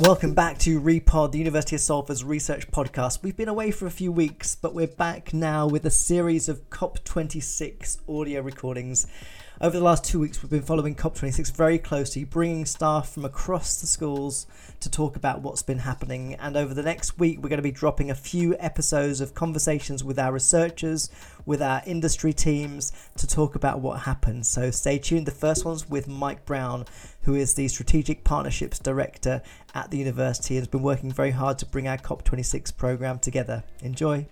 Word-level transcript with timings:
Welcome 0.00 0.34
back 0.34 0.58
to 0.58 0.80
Repod, 0.80 1.30
the 1.30 1.38
University 1.38 1.76
of 1.76 1.80
Salford's 1.80 2.24
research 2.24 2.68
podcast. 2.72 3.22
We've 3.22 3.36
been 3.36 3.48
away 3.48 3.70
for 3.70 3.86
a 3.86 3.92
few 3.92 4.10
weeks, 4.10 4.56
but 4.56 4.74
we're 4.74 4.88
back 4.88 5.32
now 5.32 5.68
with 5.68 5.86
a 5.86 5.90
series 5.90 6.48
of 6.48 6.68
COP26 6.68 7.98
audio 8.08 8.40
recordings 8.40 9.06
over 9.60 9.78
the 9.78 9.84
last 9.84 10.04
two 10.04 10.18
weeks, 10.18 10.42
we've 10.42 10.50
been 10.50 10.62
following 10.62 10.96
COP26 10.96 11.52
very 11.52 11.78
closely, 11.78 12.24
bringing 12.24 12.64
staff 12.64 13.10
from 13.10 13.24
across 13.24 13.80
the 13.80 13.86
schools 13.86 14.48
to 14.80 14.90
talk 14.90 15.14
about 15.14 15.42
what's 15.42 15.62
been 15.62 15.78
happening. 15.78 16.34
And 16.34 16.56
over 16.56 16.74
the 16.74 16.82
next 16.82 17.18
week, 17.20 17.38
we're 17.38 17.48
going 17.48 17.58
to 17.58 17.62
be 17.62 17.70
dropping 17.70 18.10
a 18.10 18.16
few 18.16 18.56
episodes 18.58 19.20
of 19.20 19.34
conversations 19.34 20.02
with 20.02 20.18
our 20.18 20.32
researchers, 20.32 21.08
with 21.46 21.62
our 21.62 21.82
industry 21.86 22.32
teams 22.32 22.92
to 23.16 23.28
talk 23.28 23.54
about 23.54 23.80
what 23.80 24.00
happened. 24.00 24.44
So 24.44 24.72
stay 24.72 24.98
tuned. 24.98 25.26
The 25.26 25.30
first 25.30 25.64
one's 25.64 25.88
with 25.88 26.08
Mike 26.08 26.44
Brown, 26.44 26.84
who 27.22 27.36
is 27.36 27.54
the 27.54 27.68
Strategic 27.68 28.24
Partnerships 28.24 28.80
Director 28.80 29.40
at 29.72 29.90
the 29.92 29.98
university 29.98 30.56
and 30.56 30.62
has 30.62 30.68
been 30.68 30.82
working 30.82 31.12
very 31.12 31.30
hard 31.30 31.58
to 31.60 31.66
bring 31.66 31.86
our 31.86 31.98
COP26 31.98 32.76
program 32.76 33.20
together. 33.20 33.62
Enjoy. 33.82 34.26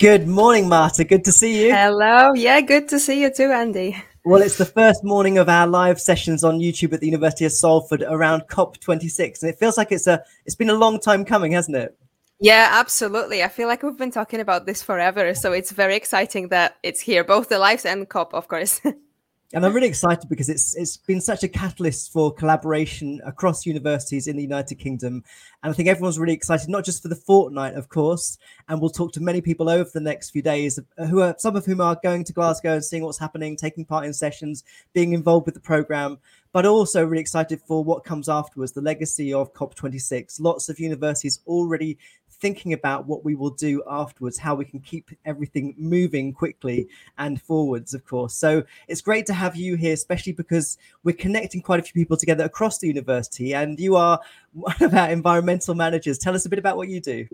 Good 0.00 0.26
morning, 0.26 0.66
Marta. 0.66 1.04
Good 1.04 1.26
to 1.26 1.32
see 1.32 1.66
you. 1.66 1.74
Hello. 1.74 2.32
Yeah, 2.32 2.62
good 2.62 2.88
to 2.88 2.98
see 2.98 3.20
you 3.20 3.30
too, 3.30 3.52
Andy. 3.52 4.02
Well, 4.24 4.40
it's 4.40 4.56
the 4.56 4.64
first 4.64 5.04
morning 5.04 5.36
of 5.36 5.50
our 5.50 5.66
live 5.66 6.00
sessions 6.00 6.42
on 6.42 6.58
YouTube 6.58 6.94
at 6.94 7.00
the 7.00 7.06
University 7.06 7.44
of 7.44 7.52
Salford 7.52 8.02
around 8.04 8.44
COP26, 8.48 9.42
and 9.42 9.50
it 9.50 9.58
feels 9.58 9.76
like 9.76 9.92
it's 9.92 10.06
a 10.06 10.24
it's 10.46 10.54
been 10.54 10.70
a 10.70 10.74
long 10.74 11.00
time 11.00 11.26
coming, 11.26 11.52
hasn't 11.52 11.76
it? 11.76 11.98
Yeah, 12.40 12.68
absolutely. 12.72 13.42
I 13.42 13.48
feel 13.48 13.68
like 13.68 13.82
we've 13.82 13.98
been 13.98 14.10
talking 14.10 14.40
about 14.40 14.64
this 14.64 14.82
forever, 14.82 15.34
so 15.34 15.52
it's 15.52 15.70
very 15.70 15.96
exciting 15.96 16.48
that 16.48 16.78
it's 16.82 17.02
here, 17.02 17.22
both 17.22 17.50
the 17.50 17.58
lives 17.58 17.84
and 17.84 18.08
COP, 18.08 18.32
of 18.32 18.48
course. 18.48 18.80
and 19.52 19.66
I'm 19.66 19.72
really 19.72 19.88
excited 19.88 20.28
because 20.28 20.48
it's 20.48 20.76
it's 20.76 20.96
been 20.96 21.20
such 21.20 21.42
a 21.42 21.48
catalyst 21.48 22.12
for 22.12 22.32
collaboration 22.32 23.20
across 23.24 23.66
universities 23.66 24.28
in 24.28 24.36
the 24.36 24.42
United 24.42 24.76
Kingdom, 24.76 25.24
and 25.62 25.70
I 25.70 25.74
think 25.74 25.88
everyone's 25.88 26.18
really 26.18 26.34
excited, 26.34 26.68
not 26.68 26.84
just 26.84 27.02
for 27.02 27.08
the 27.08 27.16
fortnight, 27.16 27.74
of 27.74 27.88
course, 27.88 28.38
and 28.68 28.80
we'll 28.80 28.90
talk 28.90 29.12
to 29.14 29.20
many 29.20 29.40
people 29.40 29.68
over 29.68 29.90
the 29.92 30.00
next 30.00 30.30
few 30.30 30.42
days, 30.42 30.78
who 31.08 31.20
are 31.20 31.34
some 31.38 31.56
of 31.56 31.66
whom 31.66 31.80
are 31.80 31.98
going 32.00 32.22
to 32.24 32.32
Glasgow 32.32 32.74
and 32.74 32.84
seeing 32.84 33.02
what's 33.02 33.18
happening, 33.18 33.56
taking 33.56 33.84
part 33.84 34.04
in 34.04 34.12
sessions, 34.12 34.62
being 34.92 35.14
involved 35.14 35.46
with 35.46 35.54
the 35.54 35.60
program, 35.60 36.18
but 36.52 36.64
also 36.64 37.04
really 37.04 37.20
excited 37.20 37.60
for 37.60 37.82
what 37.82 38.04
comes 38.04 38.28
afterwards, 38.28 38.72
the 38.72 38.80
legacy 38.80 39.32
of 39.32 39.52
COP26. 39.52 40.40
Lots 40.40 40.68
of 40.68 40.78
universities 40.78 41.40
already 41.46 41.98
thinking 42.40 42.72
about 42.72 43.06
what 43.06 43.24
we 43.24 43.34
will 43.34 43.50
do 43.50 43.82
afterwards, 43.88 44.38
how 44.38 44.54
we 44.54 44.64
can 44.64 44.80
keep 44.80 45.10
everything 45.24 45.74
moving 45.76 46.32
quickly 46.32 46.88
and 47.18 47.40
forwards, 47.40 47.94
of 47.94 48.04
course. 48.06 48.34
So 48.34 48.64
it's 48.88 49.00
great 49.00 49.26
to 49.26 49.34
have 49.34 49.56
you 49.56 49.76
here, 49.76 49.92
especially 49.92 50.32
because 50.32 50.78
we're 51.04 51.14
connecting 51.14 51.62
quite 51.62 51.80
a 51.80 51.82
few 51.82 51.92
people 51.92 52.16
together 52.16 52.44
across 52.44 52.78
the 52.78 52.86
university, 52.86 53.54
and 53.54 53.78
you 53.78 53.96
are 53.96 54.20
one 54.52 54.76
of 54.80 54.94
our 54.94 55.10
environmental 55.10 55.74
managers. 55.74 56.18
Tell 56.18 56.34
us 56.34 56.46
a 56.46 56.48
bit 56.48 56.58
about 56.58 56.76
what 56.76 56.88
you 56.88 57.00
do. 57.00 57.26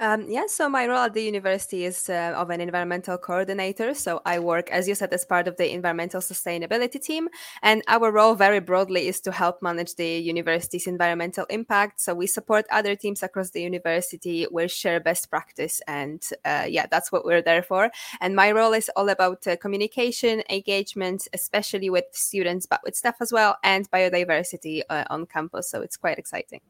Um, 0.00 0.26
yeah, 0.28 0.46
so 0.46 0.68
my 0.68 0.86
role 0.86 1.06
at 1.06 1.14
the 1.14 1.22
university 1.22 1.84
is 1.84 2.08
uh, 2.08 2.32
of 2.36 2.50
an 2.50 2.60
environmental 2.60 3.18
coordinator. 3.18 3.94
So 3.94 4.22
I 4.24 4.38
work, 4.38 4.70
as 4.70 4.86
you 4.86 4.94
said, 4.94 5.12
as 5.12 5.24
part 5.24 5.48
of 5.48 5.56
the 5.56 5.72
environmental 5.72 6.20
sustainability 6.20 7.02
team. 7.02 7.28
And 7.62 7.82
our 7.88 8.12
role, 8.12 8.36
very 8.36 8.60
broadly, 8.60 9.08
is 9.08 9.20
to 9.22 9.32
help 9.32 9.60
manage 9.60 9.96
the 9.96 10.06
university's 10.06 10.86
environmental 10.86 11.46
impact. 11.50 12.00
So 12.00 12.14
we 12.14 12.28
support 12.28 12.64
other 12.70 12.94
teams 12.94 13.24
across 13.24 13.50
the 13.50 13.60
university. 13.60 14.46
We 14.52 14.68
share 14.68 15.00
best 15.00 15.30
practice. 15.30 15.82
And 15.88 16.22
uh, 16.44 16.66
yeah, 16.68 16.86
that's 16.88 17.10
what 17.10 17.24
we're 17.24 17.42
there 17.42 17.64
for. 17.64 17.90
And 18.20 18.36
my 18.36 18.52
role 18.52 18.74
is 18.74 18.88
all 18.94 19.08
about 19.08 19.48
uh, 19.48 19.56
communication, 19.56 20.44
engagement, 20.48 21.26
especially 21.32 21.90
with 21.90 22.04
students, 22.12 22.66
but 22.66 22.82
with 22.84 22.94
staff 22.94 23.16
as 23.20 23.32
well, 23.32 23.56
and 23.64 23.90
biodiversity 23.90 24.82
uh, 24.88 25.04
on 25.10 25.26
campus. 25.26 25.68
So 25.68 25.82
it's 25.82 25.96
quite 25.96 26.18
exciting. 26.18 26.60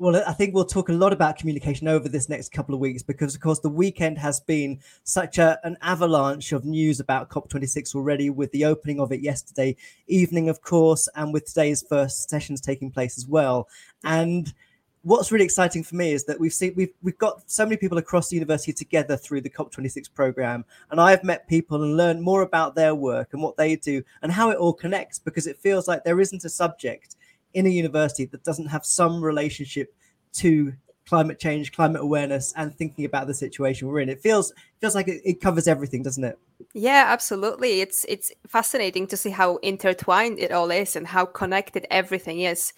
Well, 0.00 0.22
I 0.28 0.32
think 0.32 0.54
we'll 0.54 0.64
talk 0.64 0.90
a 0.90 0.92
lot 0.92 1.12
about 1.12 1.38
communication 1.38 1.88
over 1.88 2.08
this 2.08 2.28
next 2.28 2.52
couple 2.52 2.72
of 2.72 2.80
weeks 2.80 3.02
because, 3.02 3.34
of 3.34 3.40
course, 3.40 3.58
the 3.58 3.68
weekend 3.68 4.16
has 4.18 4.38
been 4.38 4.78
such 5.02 5.38
a, 5.38 5.58
an 5.64 5.76
avalanche 5.82 6.52
of 6.52 6.64
news 6.64 7.00
about 7.00 7.30
COP26 7.30 7.96
already, 7.96 8.30
with 8.30 8.52
the 8.52 8.64
opening 8.64 9.00
of 9.00 9.10
it 9.10 9.22
yesterday 9.22 9.74
evening, 10.06 10.48
of 10.48 10.62
course, 10.62 11.08
and 11.16 11.32
with 11.32 11.46
today's 11.46 11.82
first 11.82 12.30
sessions 12.30 12.60
taking 12.60 12.92
place 12.92 13.18
as 13.18 13.26
well. 13.26 13.66
And 14.04 14.54
what's 15.02 15.32
really 15.32 15.44
exciting 15.44 15.82
for 15.82 15.96
me 15.96 16.12
is 16.12 16.24
that 16.26 16.38
we've 16.38 16.52
seen 16.52 16.74
we've 16.76 16.94
we've 17.02 17.18
got 17.18 17.50
so 17.50 17.64
many 17.64 17.76
people 17.76 17.98
across 17.98 18.28
the 18.28 18.36
university 18.36 18.72
together 18.72 19.16
through 19.16 19.40
the 19.40 19.50
COP26 19.50 20.14
program, 20.14 20.64
and 20.92 21.00
I've 21.00 21.24
met 21.24 21.48
people 21.48 21.82
and 21.82 21.96
learned 21.96 22.22
more 22.22 22.42
about 22.42 22.76
their 22.76 22.94
work 22.94 23.30
and 23.32 23.42
what 23.42 23.56
they 23.56 23.74
do 23.74 24.04
and 24.22 24.30
how 24.30 24.50
it 24.50 24.58
all 24.58 24.74
connects 24.74 25.18
because 25.18 25.48
it 25.48 25.58
feels 25.58 25.88
like 25.88 26.04
there 26.04 26.20
isn't 26.20 26.44
a 26.44 26.48
subject 26.48 27.16
in 27.54 27.66
a 27.66 27.70
university 27.70 28.26
that 28.26 28.44
doesn't 28.44 28.66
have 28.66 28.84
some 28.84 29.22
relationship 29.22 29.94
to 30.34 30.72
climate 31.08 31.38
change, 31.38 31.72
climate 31.72 32.02
awareness, 32.02 32.52
and 32.56 32.74
thinking 32.76 33.04
about 33.06 33.26
the 33.26 33.34
situation 33.34 33.88
we're 33.88 34.00
in. 34.00 34.08
It 34.08 34.20
feels 34.20 34.52
feels 34.80 34.94
like 34.94 35.08
it, 35.08 35.22
it, 35.24 35.40
covers 35.40 35.66
everything, 35.66 36.02
doesn't 36.02 36.22
it? 36.22 36.38
Yeah, 36.74 37.04
absolutely. 37.08 37.80
It's 37.80 38.04
it's 38.08 38.30
fascinating 38.46 39.06
to 39.06 39.16
see 39.16 39.30
how 39.30 39.56
intertwined 39.56 40.38
it 40.38 40.52
all 40.52 40.70
is 40.70 40.96
and 40.96 41.06
how 41.06 41.24
connected 41.24 41.86
everything 41.90 42.40
is 42.40 42.72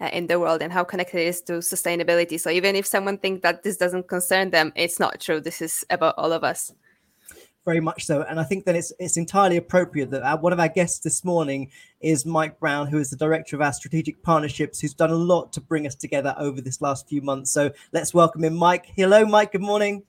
uh, 0.00 0.10
in 0.12 0.26
the 0.26 0.40
world 0.40 0.62
and 0.62 0.72
how 0.72 0.82
connected 0.84 1.20
it 1.20 1.28
is 1.28 1.42
to 1.42 1.52
sustainability. 1.54 2.40
So 2.40 2.50
even 2.50 2.74
if 2.74 2.86
someone 2.86 3.18
thinks 3.18 3.42
that 3.42 3.62
this 3.62 3.76
doesn't 3.76 4.08
concern 4.08 4.50
them, 4.50 4.72
it's 4.74 4.98
not 4.98 5.20
true. 5.20 5.40
This 5.40 5.62
is 5.62 5.84
about 5.88 6.14
all 6.18 6.32
of 6.32 6.42
us 6.42 6.72
very 7.66 7.80
much 7.80 8.06
so. 8.06 8.22
And 8.22 8.40
I 8.40 8.44
think 8.44 8.64
that 8.64 8.74
it's 8.74 8.92
it's 8.98 9.18
entirely 9.18 9.58
appropriate 9.58 10.10
that 10.12 10.22
our, 10.22 10.38
one 10.38 10.54
of 10.54 10.60
our 10.60 10.68
guests 10.68 11.00
this 11.00 11.22
morning 11.24 11.70
is 12.00 12.24
Mike 12.24 12.58
Brown, 12.58 12.86
who 12.86 12.98
is 12.98 13.10
the 13.10 13.16
director 13.16 13.56
of 13.56 13.60
our 13.60 13.72
strategic 13.74 14.22
partnerships, 14.22 14.80
who's 14.80 14.94
done 14.94 15.10
a 15.10 15.16
lot 15.16 15.52
to 15.54 15.60
bring 15.60 15.86
us 15.86 15.94
together 15.94 16.34
over 16.38 16.62
this 16.62 16.80
last 16.80 17.06
few 17.08 17.20
months. 17.20 17.50
So 17.50 17.72
let's 17.92 18.14
welcome 18.14 18.44
him, 18.44 18.54
Mike. 18.54 18.86
Hello, 18.96 19.26
Mike. 19.26 19.52
Good 19.52 19.60
morning. 19.60 20.04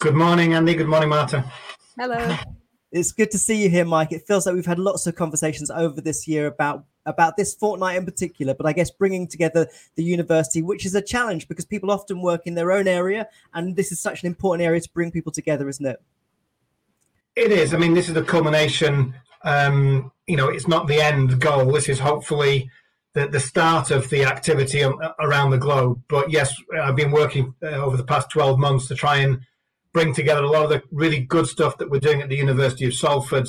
Good 0.00 0.14
morning, 0.14 0.52
Andy. 0.52 0.74
Good 0.74 0.88
morning, 0.88 1.08
Marta. 1.08 1.50
Hello. 1.98 2.36
It's 2.94 3.10
good 3.10 3.30
to 3.30 3.38
see 3.38 3.62
you 3.62 3.70
here, 3.70 3.86
Mike. 3.86 4.12
It 4.12 4.26
feels 4.26 4.44
like 4.44 4.54
we've 4.54 4.66
had 4.66 4.78
lots 4.78 5.06
of 5.06 5.14
conversations 5.14 5.70
over 5.70 6.02
this 6.02 6.28
year 6.28 6.46
about 6.46 6.84
about 7.06 7.38
this 7.38 7.54
fortnight 7.54 7.96
in 7.96 8.04
particular, 8.04 8.52
but 8.52 8.66
I 8.66 8.74
guess 8.74 8.90
bringing 8.90 9.26
together 9.26 9.66
the 9.96 10.04
university, 10.04 10.60
which 10.60 10.84
is 10.84 10.94
a 10.94 11.00
challenge 11.00 11.48
because 11.48 11.64
people 11.64 11.90
often 11.90 12.20
work 12.20 12.42
in 12.46 12.54
their 12.54 12.70
own 12.70 12.86
area, 12.86 13.28
and 13.54 13.76
this 13.76 13.92
is 13.92 13.98
such 13.98 14.22
an 14.22 14.26
important 14.26 14.66
area 14.66 14.78
to 14.78 14.90
bring 14.92 15.10
people 15.10 15.32
together, 15.32 15.70
isn't 15.70 15.86
it? 15.86 16.02
It 17.34 17.50
is. 17.50 17.72
I 17.72 17.78
mean, 17.78 17.94
this 17.94 18.08
is 18.08 18.14
the 18.14 18.22
culmination. 18.22 19.14
Um, 19.44 20.12
you 20.26 20.36
know, 20.36 20.48
it's 20.48 20.68
not 20.68 20.86
the 20.86 21.00
end 21.00 21.40
goal. 21.40 21.72
This 21.72 21.88
is 21.88 21.98
hopefully 21.98 22.70
the, 23.14 23.26
the 23.26 23.40
start 23.40 23.90
of 23.90 24.08
the 24.10 24.24
activity 24.24 24.82
around 24.82 25.50
the 25.50 25.58
globe. 25.58 26.02
But 26.08 26.30
yes, 26.30 26.54
I've 26.80 26.96
been 26.96 27.10
working 27.10 27.54
uh, 27.62 27.66
over 27.66 27.96
the 27.96 28.04
past 28.04 28.30
12 28.30 28.58
months 28.58 28.88
to 28.88 28.94
try 28.94 29.16
and 29.18 29.40
bring 29.92 30.14
together 30.14 30.42
a 30.42 30.50
lot 30.50 30.64
of 30.64 30.70
the 30.70 30.82
really 30.90 31.20
good 31.20 31.46
stuff 31.46 31.78
that 31.78 31.90
we're 31.90 32.00
doing 32.00 32.22
at 32.22 32.28
the 32.28 32.36
University 32.36 32.86
of 32.86 32.94
Salford, 32.94 33.48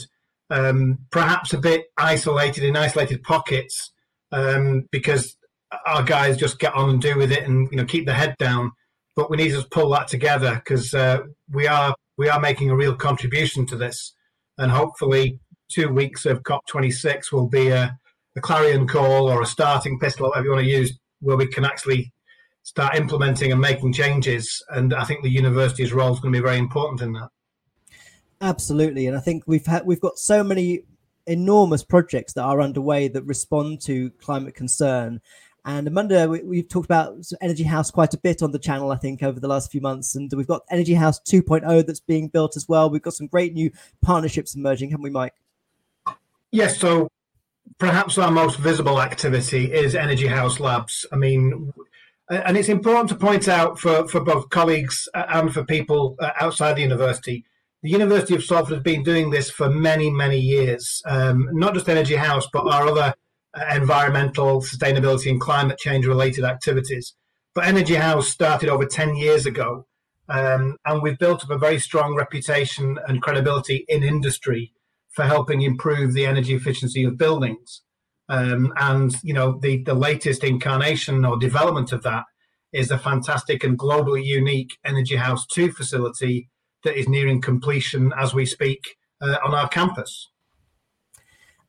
um, 0.50 1.00
perhaps 1.10 1.54
a 1.54 1.58
bit 1.58 1.86
isolated 1.98 2.64
in 2.64 2.76
isolated 2.76 3.24
pockets, 3.24 3.92
um, 4.32 4.88
because 4.92 5.38
our 5.86 6.04
guys 6.04 6.38
just 6.38 6.60
get 6.60 6.74
on 6.74 6.90
and 6.90 7.02
do 7.02 7.18
with 7.18 7.32
it 7.32 7.44
and 7.44 7.68
you 7.72 7.78
know 7.78 7.86
keep 7.86 8.06
the 8.06 8.14
head 8.14 8.36
down. 8.40 8.72
But 9.16 9.30
we 9.30 9.38
need 9.38 9.52
to 9.52 9.64
pull 9.70 9.90
that 9.92 10.08
together 10.08 10.56
because 10.56 10.94
uh, 10.94 11.22
we 11.52 11.68
are 11.68 11.96
we 12.18 12.30
are 12.30 12.40
making 12.40 12.70
a 12.70 12.76
real 12.76 12.96
contribution 12.96 13.66
to 13.68 13.76
this. 13.76 14.14
And 14.58 14.72
hopefully, 14.72 15.40
two 15.70 15.90
weeks 15.90 16.26
of 16.26 16.44
COP26 16.44 17.32
will 17.32 17.48
be 17.48 17.70
a, 17.70 17.98
a 18.36 18.42
clarion 18.42 18.88
call 18.88 19.30
or 19.30 19.42
a 19.42 19.46
starting 19.46 20.00
pistol, 20.00 20.30
whatever 20.30 20.46
you 20.46 20.52
want 20.52 20.64
to 20.64 20.70
use, 20.70 20.98
where 21.22 21.38
we 21.38 21.48
can 21.48 21.66
actually 21.66 22.14
start 22.64 22.96
implementing 22.96 23.52
and 23.52 23.60
making 23.60 23.94
changes. 23.94 24.64
And 24.70 24.94
I 24.94 25.04
think 25.04 25.24
the 25.24 25.30
university's 25.30 25.94
role 25.94 26.14
is 26.14 26.20
going 26.20 26.34
to 26.34 26.40
be 26.40 26.44
very 26.44 26.58
important 26.58 27.02
in 27.02 27.14
that. 27.14 27.30
Absolutely, 28.42 29.08
and 29.08 29.16
I 29.16 29.22
think 29.22 29.44
we've 29.48 29.66
had 29.66 29.86
we've 29.86 30.02
got 30.02 30.18
so 30.18 30.44
many 30.44 30.84
enormous 31.26 31.84
projects 31.84 32.34
that 32.34 32.44
are 32.44 32.60
underway 32.60 33.08
that 33.08 33.24
respond 33.24 33.80
to 33.82 34.10
climate 34.12 34.54
concern 34.54 35.22
and 35.66 35.88
Amanda, 35.88 36.28
we, 36.28 36.58
have 36.58 36.68
talked 36.68 36.86
about 36.86 37.26
Energy 37.40 37.64
House 37.64 37.90
quite 37.90 38.14
a 38.14 38.18
bit 38.18 38.44
on 38.44 38.52
the 38.52 38.60
channel, 38.60 38.92
I 38.92 38.98
think, 38.98 39.24
over 39.24 39.40
the 39.40 39.48
last 39.48 39.72
few 39.72 39.80
months. 39.80 40.14
And 40.14 40.30
we've 40.34 40.48
got 40.48 40.64
Energy 40.70 40.94
House 40.94 41.22
2.0 41.22 41.86
that's 41.86 42.02
being 42.02 42.28
built 42.28 42.58
as 42.58 42.68
well. 42.68 42.90
We've 42.90 43.02
got 43.02 43.14
some 43.14 43.28
great 43.28 43.54
new 43.54 43.72
partnerships 44.02 44.56
emerging, 44.56 44.90
haven't 44.90 45.04
we, 45.04 45.10
Mike? 45.10 45.36
Yes. 46.52 46.78
So 46.78 47.10
perhaps 47.78 48.18
our 48.18 48.30
most 48.30 48.60
visible 48.60 49.02
activity 49.02 49.72
is 49.72 49.96
Energy 49.96 50.28
House 50.28 50.60
Labs. 50.60 51.06
I 51.14 51.16
mean, 51.16 51.72
and 52.30 52.58
it's 52.58 52.70
important 52.70 53.08
to 53.10 53.16
point 53.16 53.48
out 53.48 53.80
for, 53.80 54.06
for 54.10 54.20
both 54.20 54.50
colleagues 54.50 55.08
and 55.14 55.54
for 55.54 55.64
people 55.64 56.18
outside 56.42 56.74
the 56.76 56.82
university. 56.82 57.46
The 57.84 57.90
University 57.90 58.36
of 58.36 58.44
Salford 58.44 58.76
has 58.76 58.84
been 58.84 59.04
doing 59.04 59.30
this 59.30 59.50
for 59.50 59.70
many, 59.70 60.10
many 60.10 60.40
years. 60.40 61.02
Um, 61.06 61.48
not 61.54 61.74
just 61.74 61.88
Energy 61.88 62.16
House, 62.16 62.48
but 62.52 62.66
our 62.66 62.88
other 62.88 63.14
environmental, 63.72 64.62
sustainability, 64.62 65.30
and 65.30 65.40
climate 65.42 65.78
change 65.78 66.06
related 66.06 66.44
activities. 66.44 67.14
But 67.56 67.66
Energy 67.66 67.96
House 67.96 68.28
started 68.30 68.70
over 68.70 68.86
10 68.86 69.16
years 69.16 69.46
ago 69.46 69.86
Um, 70.30 70.78
and 70.86 71.02
we've 71.02 71.20
built 71.20 71.44
up 71.44 71.50
a 71.52 71.58
very 71.58 71.80
strong 71.80 72.16
reputation 72.16 72.98
and 73.08 73.22
credibility 73.22 73.86
in 73.90 74.04
industry 74.04 74.74
for 75.12 75.26
helping 75.26 75.62
improve 75.62 76.14
the 76.14 76.26
energy 76.26 76.56
efficiency 76.56 77.04
of 77.04 77.18
buildings. 77.18 77.82
Um, 78.30 78.74
and 78.78 79.14
you 79.22 79.34
know 79.34 79.60
the 79.62 79.84
the 79.84 79.94
latest 79.94 80.44
incarnation 80.44 81.26
or 81.26 81.38
development 81.38 81.92
of 81.92 82.04
that 82.04 82.24
is 82.72 82.90
a 82.90 82.98
fantastic 82.98 83.64
and 83.64 83.78
globally 83.78 84.24
unique 84.24 84.78
Energy 84.86 85.18
House 85.18 85.46
Two 85.46 85.72
facility 85.72 86.50
that 86.84 86.98
is 86.98 87.10
nearing 87.10 87.42
completion 87.42 88.14
as 88.18 88.34
we 88.34 88.46
speak 88.46 88.96
uh, 89.22 89.38
on 89.46 89.54
our 89.54 89.68
campus. 89.68 90.30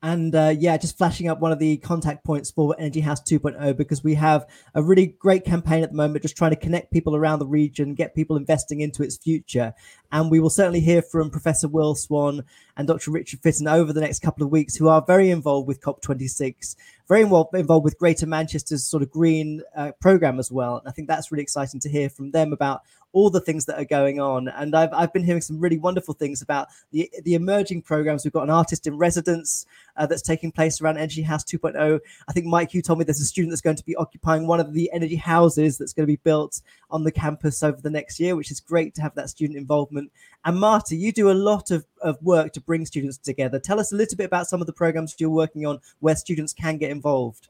And 0.05 0.35
uh, 0.35 0.55
yeah, 0.59 0.77
just 0.77 0.99
flashing 0.99 1.29
up 1.29 1.41
one 1.41 1.51
of 1.51 1.59
the 1.59 1.79
contact 1.79 2.27
points 2.27 2.51
for 2.51 2.77
Energy 2.79 3.01
House 3.01 3.23
2.0 3.23 3.75
because 3.75 4.05
we 4.05 4.13
have 4.17 4.47
a 4.75 4.83
really 4.83 5.07
great 5.07 5.47
campaign 5.47 5.83
at 5.83 5.93
the 5.93 5.97
moment, 5.97 6.21
just 6.21 6.37
trying 6.37 6.51
to 6.51 6.59
connect 6.59 6.93
people 6.93 7.17
around 7.17 7.39
the 7.39 7.47
region, 7.47 7.95
get 7.95 8.15
people 8.15 8.37
investing 8.37 8.83
into 8.83 9.03
its 9.03 9.17
future. 9.17 9.73
And 10.13 10.31
we 10.31 10.41
will 10.41 10.51
certainly 10.51 10.81
hear 10.81 11.01
from 11.01 11.31
Professor 11.31 11.69
Will 11.69 11.95
Swan 11.95 12.45
and 12.77 12.87
Dr. 12.87 13.13
Richard 13.13 13.41
Fitton 13.41 13.67
over 13.67 13.95
the 13.95 14.03
next 14.03 14.21
couple 14.21 14.45
of 14.45 14.53
weeks, 14.53 14.77
who 14.77 14.89
are 14.89 15.03
very 15.07 15.31
involved 15.31 15.67
with 15.67 15.81
COP26, 15.81 16.77
very 17.09 17.23
involved, 17.23 17.55
involved 17.55 17.85
with 17.85 17.97
Greater 17.97 18.27
Manchester's 18.27 18.85
sort 18.85 19.03
of 19.03 19.11
green 19.11 19.63
uh, 19.75 19.93
program 20.03 20.39
as 20.39 20.53
well. 20.53 20.77
And 20.77 20.87
I 20.87 20.91
think 20.91 21.09
that's 21.09 21.33
really 21.33 21.43
exciting 21.43 21.81
to 21.81 21.89
hear 21.89 22.11
from 22.11 22.31
them 22.31 22.53
about 22.53 22.83
all 23.15 23.31
the 23.31 23.41
things 23.41 23.65
that 23.65 23.79
are 23.79 23.85
going 23.85 24.21
on. 24.21 24.49
And 24.49 24.75
I've, 24.75 24.93
I've 24.93 25.13
been 25.13 25.25
hearing 25.25 25.41
some 25.41 25.61
really 25.61 25.79
wonderful 25.79 26.15
things 26.15 26.43
about 26.43 26.69
the, 26.91 27.11
the 27.23 27.35
emerging 27.35 27.83
programs. 27.83 28.25
We've 28.25 28.33
got 28.33 28.43
an 28.43 28.51
artist 28.51 28.87
in 28.87 28.99
residence 28.99 29.67
uh, 29.97 30.07
that's 30.07 30.21
taking 30.21 30.51
place 30.51 30.81
around 30.81 30.99
Energy 30.99 31.23
House 31.23 31.45
2.0. 31.45 32.01
I 32.29 32.33
think, 32.33 32.47
Mike, 32.47 32.75
you 32.75 32.83
told 32.83 32.99
me 32.99 33.05
there's 33.05 33.21
a 33.21 33.25
student 33.25 33.53
that's 33.53 33.63
going 33.63 33.77
to 33.77 33.85
be 33.85 33.97
occupying 33.97 34.47
one 34.47 34.61
of 34.61 34.75
the 34.75 34.91
energy 34.93 35.17
houses 35.17 35.79
that's 35.79 35.93
going 35.93 36.07
to 36.07 36.13
be 36.13 36.21
built 36.25 36.61
on 36.91 37.05
the 37.05 37.13
campus 37.13 37.63
over 37.63 37.81
the 37.81 37.91
next 37.91 38.19
year, 38.19 38.35
which 38.35 38.51
is 38.51 38.61
great 38.61 38.95
to 38.97 39.03
have 39.03 39.15
that 39.15 39.31
student 39.31 39.57
involvement. 39.57 40.11
And 40.45 40.59
Marta, 40.59 40.97
you 40.97 41.13
do 41.13 41.31
a 41.31 41.33
lot 41.33 41.71
of, 41.71 41.87
of 42.03 42.21
work 42.21 42.53
to 42.55 42.61
bring 42.61 42.85
students 42.85 43.17
together. 43.17 43.61
Tell 43.61 43.79
us 43.79 43.93
a 43.93 43.97
little 43.97 44.17
bit 44.17 44.27
about 44.27 44.49
some 44.49 44.61
of 44.61 44.67
the 44.67 44.73
programs 44.73 45.15
you're 45.19 45.31
working 45.31 45.65
on 45.67 45.79
where 46.01 46.17
students 46.17 46.53
can 46.53 46.79
get 46.79 46.91
involved. 46.91 47.49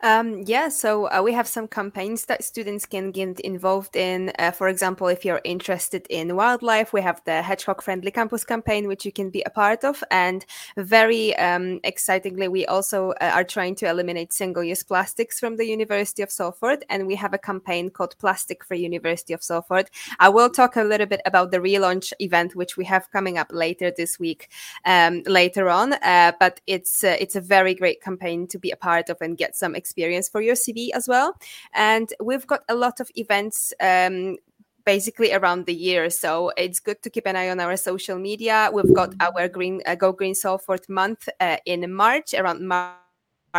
Um, 0.00 0.44
yeah, 0.46 0.68
so 0.68 1.06
uh, 1.06 1.20
we 1.24 1.32
have 1.32 1.48
some 1.48 1.66
campaigns 1.66 2.26
that 2.26 2.44
students 2.44 2.86
can 2.86 3.10
get 3.10 3.40
involved 3.40 3.96
in. 3.96 4.32
Uh, 4.38 4.52
for 4.52 4.68
example, 4.68 5.08
if 5.08 5.24
you're 5.24 5.40
interested 5.44 6.06
in 6.08 6.36
wildlife, 6.36 6.92
we 6.92 7.00
have 7.00 7.20
the 7.24 7.42
Hedgehog 7.42 7.82
Friendly 7.82 8.12
Campus 8.12 8.44
campaign, 8.44 8.86
which 8.86 9.04
you 9.04 9.10
can 9.10 9.30
be 9.30 9.42
a 9.44 9.50
part 9.50 9.84
of. 9.84 10.04
And 10.10 10.46
very 10.76 11.36
um, 11.36 11.80
excitingly, 11.82 12.46
we 12.46 12.64
also 12.66 13.10
uh, 13.20 13.32
are 13.34 13.44
trying 13.44 13.74
to 13.76 13.88
eliminate 13.88 14.32
single 14.32 14.62
use 14.62 14.84
plastics 14.84 15.40
from 15.40 15.56
the 15.56 15.66
University 15.66 16.22
of 16.22 16.30
Salford. 16.30 16.84
And 16.88 17.06
we 17.06 17.16
have 17.16 17.34
a 17.34 17.38
campaign 17.38 17.90
called 17.90 18.16
Plastic 18.18 18.64
Free 18.64 18.80
University 18.80 19.32
of 19.32 19.42
Salford. 19.42 19.90
I 20.20 20.28
will 20.28 20.50
talk 20.50 20.76
a 20.76 20.84
little 20.84 21.06
bit 21.06 21.22
about 21.26 21.50
the 21.50 21.58
relaunch 21.58 22.12
event, 22.20 22.54
which 22.54 22.76
we 22.76 22.84
have 22.84 23.10
coming 23.10 23.36
up 23.36 23.48
later 23.50 23.92
this 23.96 24.18
week, 24.20 24.48
um, 24.84 25.22
later 25.26 25.68
on. 25.68 25.94
Uh, 25.94 26.32
but 26.38 26.60
it's, 26.68 27.02
uh, 27.02 27.16
it's 27.18 27.34
a 27.34 27.40
very 27.40 27.74
great 27.74 28.00
campaign 28.00 28.46
to 28.46 28.58
be 28.58 28.70
a 28.70 28.76
part 28.76 29.08
of 29.08 29.16
and 29.20 29.36
get 29.36 29.47
some 29.56 29.74
experience 29.74 30.28
for 30.28 30.40
your 30.40 30.54
CV 30.54 30.90
as 30.94 31.08
well. 31.08 31.36
And 31.74 32.12
we've 32.20 32.46
got 32.46 32.62
a 32.68 32.74
lot 32.74 33.00
of 33.00 33.10
events 33.14 33.72
um, 33.80 34.36
basically 34.84 35.32
around 35.32 35.66
the 35.66 35.74
year. 35.74 36.10
So 36.10 36.52
it's 36.56 36.80
good 36.80 37.02
to 37.02 37.10
keep 37.10 37.26
an 37.26 37.36
eye 37.36 37.50
on 37.50 37.60
our 37.60 37.76
social 37.76 38.18
media. 38.18 38.70
We've 38.72 38.94
got 38.94 39.14
our 39.20 39.48
Green 39.48 39.82
uh, 39.86 39.94
Go 39.94 40.12
Green 40.12 40.34
Salford 40.34 40.88
month 40.88 41.28
uh, 41.40 41.58
in 41.66 41.92
March, 41.92 42.34
around 42.34 42.66
March 42.66 43.07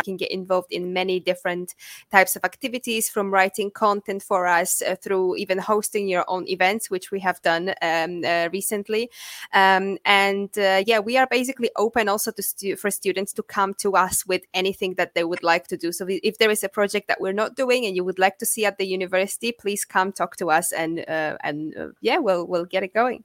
can 0.04 0.16
get 0.16 0.30
involved 0.30 0.72
in 0.72 0.92
many 0.92 1.20
different 1.20 1.74
types 2.10 2.36
of 2.36 2.44
activities 2.44 3.08
from 3.08 3.30
writing 3.30 3.70
content 3.70 4.22
for 4.22 4.46
us 4.46 4.82
uh, 4.82 4.96
through 4.96 5.36
even 5.36 5.58
hosting 5.58 6.08
your 6.08 6.24
own 6.28 6.48
events 6.48 6.90
which 6.90 7.10
we 7.10 7.20
have 7.20 7.40
done 7.42 7.74
um, 7.82 8.22
uh, 8.24 8.48
recently. 8.52 9.10
Um, 9.52 9.98
and 10.04 10.56
uh, 10.58 10.82
yeah 10.86 10.98
we 10.98 11.16
are 11.16 11.26
basically 11.26 11.70
open 11.76 12.08
also 12.08 12.30
to 12.32 12.42
stu- 12.42 12.76
for 12.76 12.90
students 12.90 13.32
to 13.34 13.42
come 13.42 13.74
to 13.74 13.92
us 13.94 14.26
with 14.26 14.42
anything 14.54 14.94
that 14.94 15.14
they 15.14 15.24
would 15.24 15.42
like 15.42 15.66
to 15.68 15.76
do. 15.76 15.92
So 15.92 16.06
if 16.08 16.38
there 16.38 16.50
is 16.50 16.64
a 16.64 16.68
project 16.68 17.08
that 17.08 17.20
we're 17.20 17.32
not 17.32 17.56
doing 17.56 17.86
and 17.86 17.96
you 17.96 18.04
would 18.04 18.18
like 18.18 18.38
to 18.38 18.46
see 18.46 18.64
at 18.64 18.78
the 18.78 18.86
university 18.86 19.52
please 19.52 19.84
come 19.84 20.12
talk 20.12 20.36
to 20.36 20.50
us 20.50 20.72
and 20.72 21.00
uh, 21.08 21.36
and 21.42 21.76
uh, 21.76 21.88
yeah 22.00 22.18
we'll 22.18 22.46
we'll 22.46 22.64
get 22.64 22.82
it 22.82 22.94
going 22.94 23.24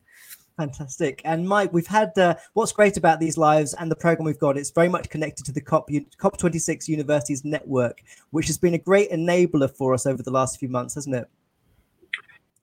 Fantastic. 0.58 1.22
And 1.26 1.48
Mike, 1.48 1.74
we've 1.74 1.88
had 1.88 2.18
uh, 2.18 2.36
what's 2.54 2.72
great 2.72 2.96
about 2.96 3.20
these 3.20 3.38
lives 3.38 3.74
and 3.74 3.92
the 3.92 3.96
program 3.96 4.26
we've 4.26 4.40
got, 4.40 4.58
it's 4.58 4.72
very 4.72 4.88
much 4.88 5.10
connected 5.10 5.46
to 5.48 5.52
the 5.52 5.60
COP, 5.60 5.90
COP26 5.90 6.88
Universities 6.88 7.44
Network, 7.44 8.02
which 8.32 8.48
has 8.48 8.58
been 8.58 8.74
a 8.74 8.78
great 8.78 9.12
enabler 9.12 9.70
for 9.70 9.94
us 9.94 10.06
over 10.06 10.24
the 10.24 10.32
last 10.32 10.58
few 10.58 10.70
months, 10.70 10.96
hasn't 10.96 11.16
it? 11.16 11.30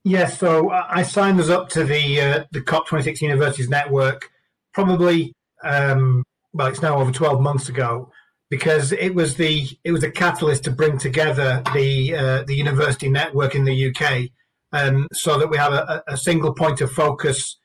Yes. 0.03 0.39
So 0.39 0.69
I 0.71 1.03
signed 1.03 1.39
us 1.39 1.49
up 1.49 1.69
to 1.69 1.83
the 1.83 2.19
uh, 2.19 2.43
the 2.51 2.61
COP26 2.61 3.21
Universities 3.21 3.69
Network 3.69 4.29
probably, 4.73 5.33
um, 5.63 6.23
well, 6.51 6.67
it's 6.67 6.81
now 6.81 6.97
over 6.97 7.11
12 7.11 7.39
months 7.39 7.69
ago 7.69 8.11
because 8.49 8.91
it 8.91 9.15
was 9.15 9.35
the 9.35 9.67
it 9.83 9.91
was 9.91 10.03
a 10.03 10.11
catalyst 10.11 10.63
to 10.65 10.71
bring 10.71 10.97
together 10.97 11.63
the 11.73 12.15
uh, 12.15 12.43
the 12.43 12.55
university 12.55 13.09
network 13.09 13.55
in 13.55 13.63
the 13.63 13.89
UK 13.89 14.29
um, 14.73 15.07
so 15.13 15.39
that 15.39 15.49
we 15.49 15.57
have 15.57 15.73
a, 15.73 16.03
a 16.07 16.17
single 16.17 16.53
point 16.53 16.81
of 16.81 16.91
focus 16.91 17.57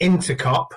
into 0.00 0.34
COP, 0.34 0.74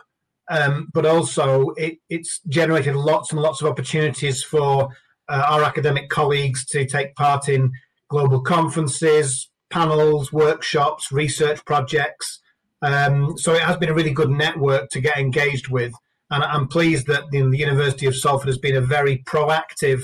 um, 0.50 0.90
but 0.94 1.06
also 1.06 1.70
it, 1.72 2.00
it's 2.10 2.40
generated 2.48 2.96
lots 2.96 3.32
and 3.32 3.42
lots 3.42 3.62
of 3.62 3.68
opportunities 3.68 4.44
for 4.44 4.90
uh, 5.28 5.46
our 5.48 5.64
academic 5.64 6.10
colleagues 6.10 6.66
to 6.66 6.86
take 6.86 7.16
part 7.16 7.50
in 7.50 7.72
global 8.10 8.42
conferences, 8.42 9.50
panels, 9.70 10.34
workshops, 10.34 11.12
research 11.12 11.64
projects. 11.66 12.40
Um, 12.82 13.38
so 13.38 13.54
it 13.54 13.62
has 13.62 13.78
been 13.78 13.90
a 13.90 13.94
really 13.94 14.14
good 14.14 14.32
network 14.32 14.90
to 14.92 15.02
get 15.02 15.18
engaged 15.18 15.68
with. 15.68 15.94
And 16.32 16.44
I'm 16.44 16.68
pleased 16.68 17.08
that 17.08 17.24
the, 17.32 17.42
the 17.42 17.58
University 17.58 18.06
of 18.06 18.16
Salford 18.16 18.48
has 18.48 18.58
been 18.58 18.76
a 18.76 18.82
very 18.82 19.24
proactive 19.28 20.02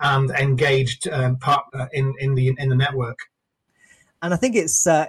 and 0.00 0.30
engaged 0.30 1.08
um, 1.08 1.36
partner 1.38 1.88
in, 1.92 2.14
in, 2.20 2.34
the, 2.34 2.54
in 2.58 2.68
the 2.68 2.76
network 2.76 3.18
and 4.20 4.34
I 4.34 4.36
think 4.36 4.56
it's 4.56 4.86
uh, 4.86 5.06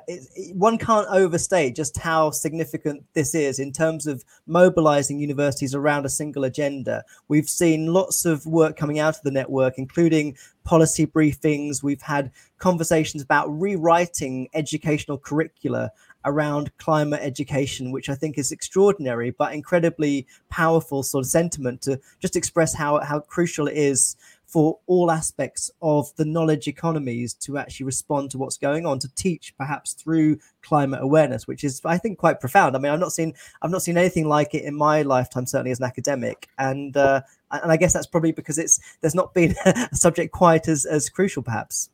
one 0.53 0.77
can't 0.77 1.07
overstate 1.09 1.75
just 1.75 1.97
how 1.97 2.29
significant 2.29 3.03
this 3.13 3.33
is 3.33 3.57
in 3.57 3.71
terms 3.71 4.05
of 4.05 4.23
mobilizing 4.45 5.19
universities 5.19 5.73
around 5.73 6.05
a 6.05 6.09
single 6.09 6.43
agenda. 6.43 7.03
We've 7.27 7.49
seen 7.49 7.91
lots 7.91 8.25
of 8.25 8.45
work 8.45 8.77
coming 8.77 8.99
out 8.99 9.17
of 9.17 9.23
the 9.23 9.31
network, 9.31 9.79
including 9.79 10.37
policy 10.63 11.07
briefings. 11.07 11.81
We've 11.81 12.03
had 12.03 12.31
conversations 12.59 13.23
about 13.23 13.47
rewriting 13.47 14.47
educational 14.53 15.17
curricula 15.17 15.91
around 16.25 16.75
climate 16.77 17.21
education, 17.23 17.91
which 17.91 18.09
I 18.09 18.15
think 18.15 18.37
is 18.37 18.51
extraordinary 18.51 19.31
but 19.31 19.53
incredibly 19.53 20.27
powerful 20.49 21.01
sort 21.01 21.25
of 21.25 21.31
sentiment 21.31 21.81
to 21.83 21.99
just 22.19 22.35
express 22.35 22.75
how 22.75 22.99
how 22.99 23.21
crucial 23.21 23.67
it 23.67 23.77
is 23.77 24.15
for 24.49 24.79
all 24.87 25.11
aspects 25.11 25.69
of 25.79 26.13
the 26.15 26.25
knowledge 26.25 26.67
economies 26.67 27.35
to 27.35 27.57
actually 27.59 27.85
respond 27.85 28.31
to 28.31 28.37
what's 28.39 28.57
going 28.57 28.83
on 28.83 28.97
to 28.97 29.07
teach 29.13 29.53
perhaps 29.57 29.93
through 29.93 30.39
climate 30.63 30.99
awareness 31.03 31.47
which 31.47 31.63
is 31.63 31.79
i 31.85 31.97
think 31.97 32.17
quite 32.17 32.39
profound. 32.39 32.75
I 32.75 32.79
mean 32.79 32.91
i've 32.91 32.99
not 32.99 33.11
seen 33.11 33.33
i've 33.61 33.69
not 33.69 33.83
seen 33.83 33.97
anything 33.97 34.27
like 34.27 34.55
it 34.55 34.63
in 34.63 34.75
my 34.75 35.03
lifetime 35.03 35.45
certainly 35.45 35.71
as 35.71 35.79
an 35.79 35.85
academic. 35.85 36.47
And 36.57 36.97
uh, 36.97 37.21
and 37.51 37.71
i 37.71 37.77
guess 37.77 37.93
that's 37.93 38.07
probably 38.07 38.31
because 38.31 38.57
it's 38.57 38.79
there's 39.01 39.15
not 39.15 39.33
been 39.35 39.53
a 39.65 39.95
subject 39.95 40.31
quite 40.33 40.67
as 40.67 40.85
as 40.85 41.09
crucial 41.09 41.43
perhaps. 41.43 41.89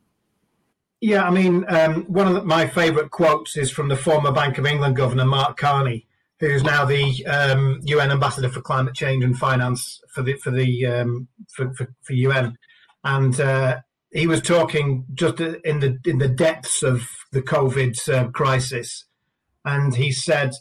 Yeah 1.01 1.27
i 1.27 1.29
mean 1.29 1.65
um, 1.67 2.05
one 2.05 2.27
of 2.27 2.33
the, 2.35 2.43
my 2.43 2.67
favorite 2.67 3.11
quotes 3.11 3.57
is 3.57 3.69
from 3.69 3.89
the 3.89 3.97
former 3.97 4.31
bank 4.31 4.57
of 4.57 4.65
england 4.65 4.95
governor 4.95 5.25
mark 5.25 5.57
carney 5.57 6.07
who's 6.45 6.63
now 6.63 6.85
the 6.85 7.25
um, 7.25 7.79
UN 7.83 8.11
ambassador 8.11 8.49
for 8.49 8.61
climate 8.61 8.93
change 8.93 9.23
and 9.23 9.37
finance 9.37 10.01
for 10.13 10.21
the 10.21 10.35
for 10.35 10.51
the 10.51 10.85
um, 10.85 11.27
for, 11.53 11.73
for, 11.73 11.87
for, 12.01 12.13
UN, 12.13 12.57
and 13.03 13.39
uh, 13.39 13.79
he 14.11 14.27
was 14.27 14.41
talking 14.41 15.05
just 15.13 15.39
in 15.39 15.79
the 15.79 15.97
in 16.05 16.19
the 16.19 16.27
depths 16.27 16.83
of 16.83 17.07
the 17.31 17.41
COVID 17.41 18.09
uh, 18.13 18.29
crisis, 18.29 19.05
and 19.63 19.95
he 19.95 20.11
said, 20.11 20.51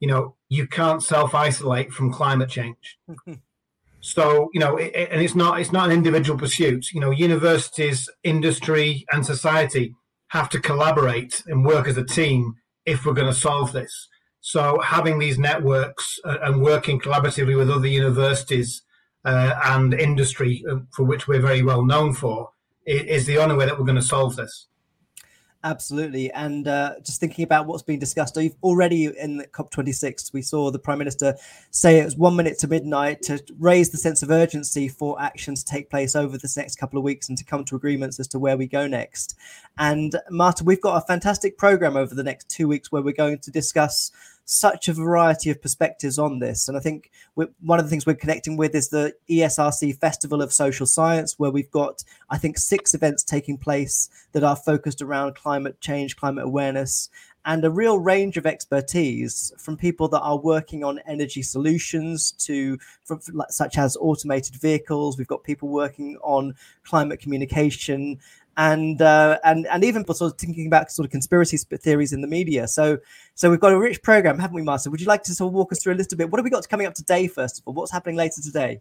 you 0.00 0.08
know, 0.08 0.36
you 0.48 0.66
can't 0.66 1.02
self 1.02 1.34
isolate 1.34 1.92
from 1.92 2.12
climate 2.12 2.48
change. 2.48 2.98
so 4.00 4.48
you 4.52 4.60
know, 4.60 4.76
it, 4.76 5.08
and 5.10 5.20
it's 5.20 5.34
not 5.34 5.60
it's 5.60 5.72
not 5.72 5.86
an 5.86 5.92
individual 5.92 6.38
pursuit. 6.38 6.92
You 6.92 7.00
know, 7.00 7.10
universities, 7.10 8.08
industry, 8.22 9.04
and 9.12 9.26
society 9.26 9.94
have 10.28 10.48
to 10.50 10.60
collaborate 10.60 11.42
and 11.46 11.64
work 11.64 11.86
as 11.86 11.96
a 11.96 12.04
team 12.04 12.54
if 12.86 13.04
we're 13.04 13.12
going 13.12 13.32
to 13.32 13.38
solve 13.38 13.72
this. 13.72 14.08
So 14.42 14.80
having 14.80 15.20
these 15.20 15.38
networks 15.38 16.18
uh, 16.24 16.38
and 16.42 16.60
working 16.60 17.00
collaboratively 17.00 17.56
with 17.56 17.70
other 17.70 17.86
universities 17.86 18.82
uh, 19.24 19.54
and 19.66 19.94
industry, 19.94 20.64
uh, 20.68 20.78
for 20.90 21.04
which 21.04 21.28
we're 21.28 21.40
very 21.40 21.62
well 21.62 21.84
known 21.84 22.12
for, 22.12 22.50
is 22.84 23.24
the 23.24 23.38
only 23.38 23.54
way 23.54 23.66
that 23.66 23.78
we're 23.78 23.86
going 23.86 23.94
to 23.94 24.02
solve 24.02 24.34
this. 24.34 24.66
Absolutely. 25.64 26.30
And 26.32 26.66
uh, 26.66 26.94
just 27.04 27.20
thinking 27.20 27.44
about 27.44 27.66
what's 27.66 27.84
being 27.84 28.00
discussed, 28.00 28.36
you've 28.36 28.56
already 28.64 29.06
in 29.16 29.36
the 29.36 29.46
COP26, 29.46 30.32
we 30.32 30.42
saw 30.42 30.72
the 30.72 30.78
Prime 30.78 30.98
Minister 30.98 31.36
say 31.70 32.00
it 32.00 32.04
was 32.04 32.16
one 32.16 32.34
minute 32.34 32.58
to 32.58 32.68
midnight 32.68 33.22
to 33.22 33.40
raise 33.60 33.90
the 33.90 33.96
sense 33.96 34.24
of 34.24 34.30
urgency 34.30 34.88
for 34.88 35.20
action 35.22 35.54
to 35.54 35.64
take 35.64 35.88
place 35.88 36.16
over 36.16 36.36
this 36.36 36.56
next 36.56 36.76
couple 36.76 36.98
of 36.98 37.04
weeks 37.04 37.28
and 37.28 37.38
to 37.38 37.44
come 37.44 37.64
to 37.66 37.76
agreements 37.76 38.18
as 38.18 38.26
to 38.28 38.40
where 38.40 38.56
we 38.56 38.66
go 38.66 38.88
next. 38.88 39.36
And 39.78 40.16
Marta, 40.30 40.64
we've 40.64 40.80
got 40.80 40.96
a 40.96 41.06
fantastic 41.06 41.56
program 41.58 41.96
over 41.96 42.12
the 42.12 42.24
next 42.24 42.48
two 42.48 42.66
weeks 42.66 42.90
where 42.90 43.02
we're 43.02 43.12
going 43.12 43.38
to 43.38 43.50
discuss 43.52 44.10
such 44.44 44.88
a 44.88 44.92
variety 44.92 45.50
of 45.50 45.62
perspectives 45.62 46.18
on 46.18 46.38
this. 46.38 46.68
And 46.68 46.76
I 46.76 46.80
think 46.80 47.10
one 47.34 47.78
of 47.78 47.84
the 47.84 47.90
things 47.90 48.06
we're 48.06 48.14
connecting 48.14 48.56
with 48.56 48.74
is 48.74 48.88
the 48.88 49.14
ESRC 49.30 49.98
Festival 49.98 50.42
of 50.42 50.52
Social 50.52 50.86
Science, 50.86 51.38
where 51.38 51.50
we've 51.50 51.70
got, 51.70 52.04
I 52.30 52.38
think, 52.38 52.58
six 52.58 52.94
events 52.94 53.22
taking 53.22 53.56
place 53.56 54.08
that 54.32 54.44
are 54.44 54.56
focused 54.56 55.00
around 55.00 55.34
climate 55.34 55.80
change, 55.80 56.16
climate 56.16 56.44
awareness, 56.44 57.08
and 57.44 57.64
a 57.64 57.70
real 57.70 57.98
range 57.98 58.36
of 58.36 58.46
expertise 58.46 59.52
from 59.58 59.76
people 59.76 60.08
that 60.08 60.20
are 60.20 60.38
working 60.38 60.84
on 60.84 61.00
energy 61.06 61.42
solutions 61.42 62.32
to 62.32 62.78
from, 63.04 63.20
such 63.48 63.78
as 63.78 63.96
automated 64.00 64.54
vehicles 64.54 65.18
we've 65.18 65.26
got 65.26 65.42
people 65.42 65.68
working 65.68 66.16
on 66.22 66.54
climate 66.84 67.20
communication 67.20 68.18
and 68.56 69.00
uh, 69.00 69.38
and 69.44 69.66
and 69.68 69.84
even 69.84 70.04
sort 70.06 70.32
of 70.32 70.38
thinking 70.38 70.66
about 70.66 70.90
sort 70.90 71.06
of 71.06 71.10
conspiracy 71.10 71.56
theories 71.56 72.12
in 72.12 72.20
the 72.20 72.26
media. 72.28 72.68
So 72.68 72.98
so 73.34 73.50
we've 73.50 73.60
got 73.60 73.72
a 73.72 73.78
rich 73.78 74.02
program, 74.02 74.38
haven't 74.38 74.54
we, 74.54 74.62
Marta? 74.62 74.90
Would 74.90 75.00
you 75.00 75.06
like 75.06 75.22
to 75.24 75.34
sort 75.34 75.48
of 75.48 75.54
walk 75.54 75.72
us 75.72 75.82
through 75.82 75.94
a 75.94 75.96
little 75.96 76.18
bit? 76.18 76.30
What 76.30 76.38
have 76.38 76.44
we 76.44 76.50
got 76.50 76.68
coming 76.68 76.86
up 76.86 76.94
today? 76.94 77.28
First 77.28 77.58
of 77.58 77.64
all, 77.66 77.74
what's 77.74 77.92
happening 77.92 78.16
later 78.16 78.40
today? 78.42 78.80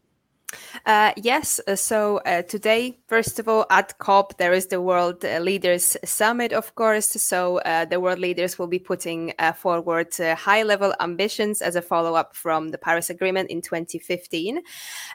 Uh, 0.86 1.12
yes. 1.18 1.60
Uh, 1.68 1.76
so 1.76 2.18
uh, 2.26 2.42
today, 2.44 2.98
first 3.08 3.40
of 3.40 3.48
all, 3.48 3.66
at 3.70 3.98
COP, 4.00 4.38
there 4.38 4.54
is 4.54 4.68
the 4.68 4.82
World 4.82 5.24
Leaders 5.24 5.96
Summit, 6.04 6.54
of 6.54 6.74
course. 6.76 7.08
So 7.08 7.60
uh, 7.60 7.86
the 7.86 8.00
world 8.00 8.20
leaders 8.20 8.58
will 8.58 8.68
be 8.68 8.80
putting 8.80 9.34
uh, 9.38 9.54
forward 9.54 10.20
uh, 10.20 10.36
high 10.36 10.64
level 10.64 10.94
ambitions 11.00 11.62
as 11.62 11.76
a 11.76 11.82
follow 11.82 12.16
up 12.16 12.36
from 12.36 12.70
the 12.70 12.78
Paris 12.78 13.10
Agreement 13.10 13.50
in 13.50 13.62
2015. 13.62 14.62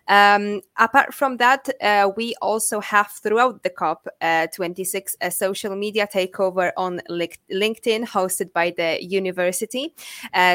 Um, 0.09 0.61
apart 0.78 1.12
from 1.14 1.38
that, 1.38 1.69
we 2.16 2.35
also 2.40 2.81
have 2.81 3.11
throughout 3.11 3.62
the 3.62 3.71
COP 3.71 4.09
26 4.55 5.16
a 5.21 5.31
social 5.31 5.75
media 5.75 6.07
takeover 6.12 6.73
on 6.76 7.00
LinkedIn 7.11 8.07
hosted 8.07 8.52
by 8.52 8.73
the 8.76 9.02
university. 9.02 9.95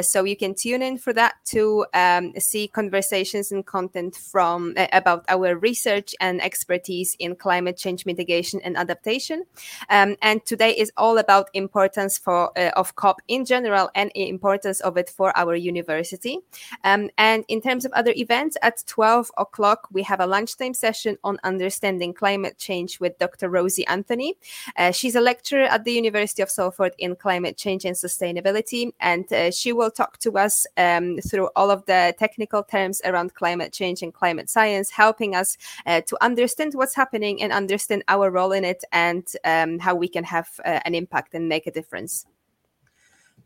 so 0.01 0.23
you 0.23 0.37
can 0.37 0.55
tune 0.55 0.81
in 0.81 0.97
for 0.97 1.13
that 1.13 1.35
to 1.45 1.85
um, 1.93 2.33
see 2.39 2.67
conversations 2.67 3.51
and 3.51 3.65
content 3.65 4.15
from 4.15 4.70
about 4.91 5.25
our 5.27 5.55
research 5.55 6.15
and 6.19 6.41
expertise 6.41 7.15
in 7.19 7.35
climate 7.35 7.77
change 7.77 8.05
mitigation 8.05 8.61
and 8.63 8.77
adaptation. 8.77 9.43
Um, 9.89 10.15
and 10.21 10.45
today 10.45 10.71
is 10.71 10.91
all 10.97 11.17
about 11.17 11.49
importance 11.53 12.17
for 12.17 12.57
uh, 12.57 12.71
of 12.75 12.95
COP 12.95 13.21
in 13.27 13.45
general 13.45 13.89
and 13.95 14.11
importance 14.15 14.79
of 14.81 14.97
it 14.97 15.09
for 15.09 15.35
our 15.37 15.55
university. 15.55 16.39
Um, 16.83 17.09
and 17.17 17.43
in 17.47 17.61
terms 17.61 17.85
of 17.85 17.91
other 17.93 18.13
events, 18.15 18.57
at 18.61 18.83
12 18.87 19.31
o'clock 19.37 19.87
we 19.91 20.03
have 20.03 20.19
a 20.19 20.27
lunchtime 20.27 20.73
session 20.73 21.17
on 21.23 21.37
understanding 21.43 22.13
climate 22.13 22.57
change 22.57 22.99
with 22.99 23.17
Dr. 23.19 23.49
Rosie 23.49 23.87
Anthony. 23.87 24.35
Uh, 24.77 24.91
she's 24.91 25.15
a 25.15 25.21
lecturer 25.21 25.63
at 25.63 25.83
the 25.83 25.93
University 25.93 26.41
of 26.41 26.49
Salford 26.49 26.93
in 26.97 27.15
climate 27.15 27.57
change 27.57 27.85
and 27.85 27.95
sustainability, 27.95 28.93
and 28.99 29.31
uh, 29.33 29.51
she 29.51 29.73
will 29.73 29.91
talk 29.91 30.17
to 30.19 30.37
us 30.37 30.65
um, 30.77 31.17
through 31.19 31.49
all 31.55 31.71
of 31.71 31.85
the 31.85 32.13
technical 32.17 32.63
terms 32.63 33.01
around 33.05 33.33
climate 33.33 33.73
change 33.73 34.01
and 34.01 34.13
climate 34.13 34.49
science 34.49 34.60
science, 34.61 34.91
helping 34.91 35.35
us 35.35 35.57
uh, 35.85 36.01
to 36.01 36.15
understand 36.21 36.73
what's 36.73 36.95
happening 36.95 37.41
and 37.41 37.51
understand 37.51 38.03
our 38.07 38.29
role 38.29 38.51
in 38.51 38.63
it 38.63 38.83
and 38.91 39.25
um, 39.43 39.79
how 39.79 39.95
we 39.95 40.07
can 40.07 40.23
have 40.23 40.49
uh, 40.65 40.79
an 40.85 40.93
impact 40.95 41.33
and 41.33 41.49
make 41.49 41.67
a 41.67 41.71
difference. 41.71 42.25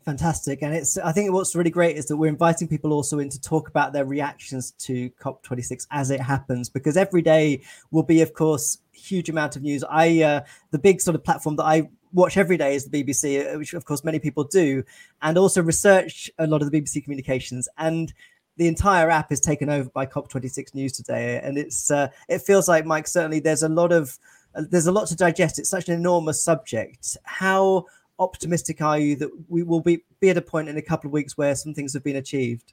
Fantastic. 0.04 0.62
And 0.62 0.72
it's, 0.72 0.96
I 0.98 1.12
think 1.12 1.32
what's 1.32 1.56
really 1.56 1.70
great 1.70 1.96
is 1.96 2.06
that 2.06 2.16
we're 2.16 2.28
inviting 2.28 2.68
people 2.68 2.92
also 2.92 3.18
in 3.18 3.28
to 3.30 3.40
talk 3.40 3.68
about 3.68 3.92
their 3.92 4.04
reactions 4.04 4.70
to 4.86 5.10
COP26 5.22 5.86
as 5.90 6.10
it 6.10 6.20
happens, 6.20 6.68
because 6.68 6.96
every 6.96 7.22
day 7.22 7.62
will 7.90 8.04
be, 8.04 8.22
of 8.22 8.32
course, 8.32 8.78
huge 8.92 9.28
amount 9.28 9.56
of 9.56 9.62
news. 9.62 9.82
I, 9.88 10.22
uh, 10.22 10.40
the 10.70 10.78
big 10.78 11.00
sort 11.00 11.16
of 11.16 11.24
platform 11.24 11.56
that 11.56 11.64
I 11.64 11.88
watch 12.12 12.36
every 12.36 12.56
day 12.56 12.76
is 12.76 12.84
the 12.84 13.02
BBC, 13.02 13.22
uh, 13.54 13.58
which 13.58 13.74
of 13.74 13.84
course 13.84 14.04
many 14.04 14.20
people 14.20 14.44
do, 14.44 14.84
and 15.22 15.36
also 15.36 15.60
research 15.62 16.30
a 16.38 16.46
lot 16.46 16.62
of 16.62 16.70
the 16.70 16.80
BBC 16.80 17.02
communications. 17.02 17.68
And 17.76 18.12
the 18.56 18.68
entire 18.68 19.10
app 19.10 19.30
is 19.32 19.40
taken 19.40 19.68
over 19.68 19.90
by 19.90 20.06
COP26 20.06 20.74
News 20.74 20.92
today, 20.92 21.40
and 21.42 21.58
it's 21.58 21.90
uh, 21.90 22.08
it 22.28 22.42
feels 22.42 22.68
like 22.68 22.86
Mike. 22.86 23.06
Certainly, 23.06 23.40
there's 23.40 23.62
a 23.62 23.68
lot 23.68 23.92
of 23.92 24.18
uh, 24.54 24.62
there's 24.70 24.86
a 24.86 24.92
lot 24.92 25.08
to 25.08 25.16
digest. 25.16 25.58
It's 25.58 25.68
such 25.68 25.88
an 25.88 25.94
enormous 25.94 26.42
subject. 26.42 27.16
How 27.24 27.86
optimistic 28.18 28.80
are 28.80 28.98
you 28.98 29.14
that 29.16 29.30
we 29.48 29.62
will 29.62 29.80
be 29.80 30.02
be 30.20 30.30
at 30.30 30.36
a 30.36 30.42
point 30.42 30.68
in 30.68 30.76
a 30.76 30.82
couple 30.82 31.08
of 31.08 31.12
weeks 31.12 31.36
where 31.36 31.54
some 31.54 31.74
things 31.74 31.92
have 31.92 32.02
been 32.02 32.16
achieved? 32.16 32.72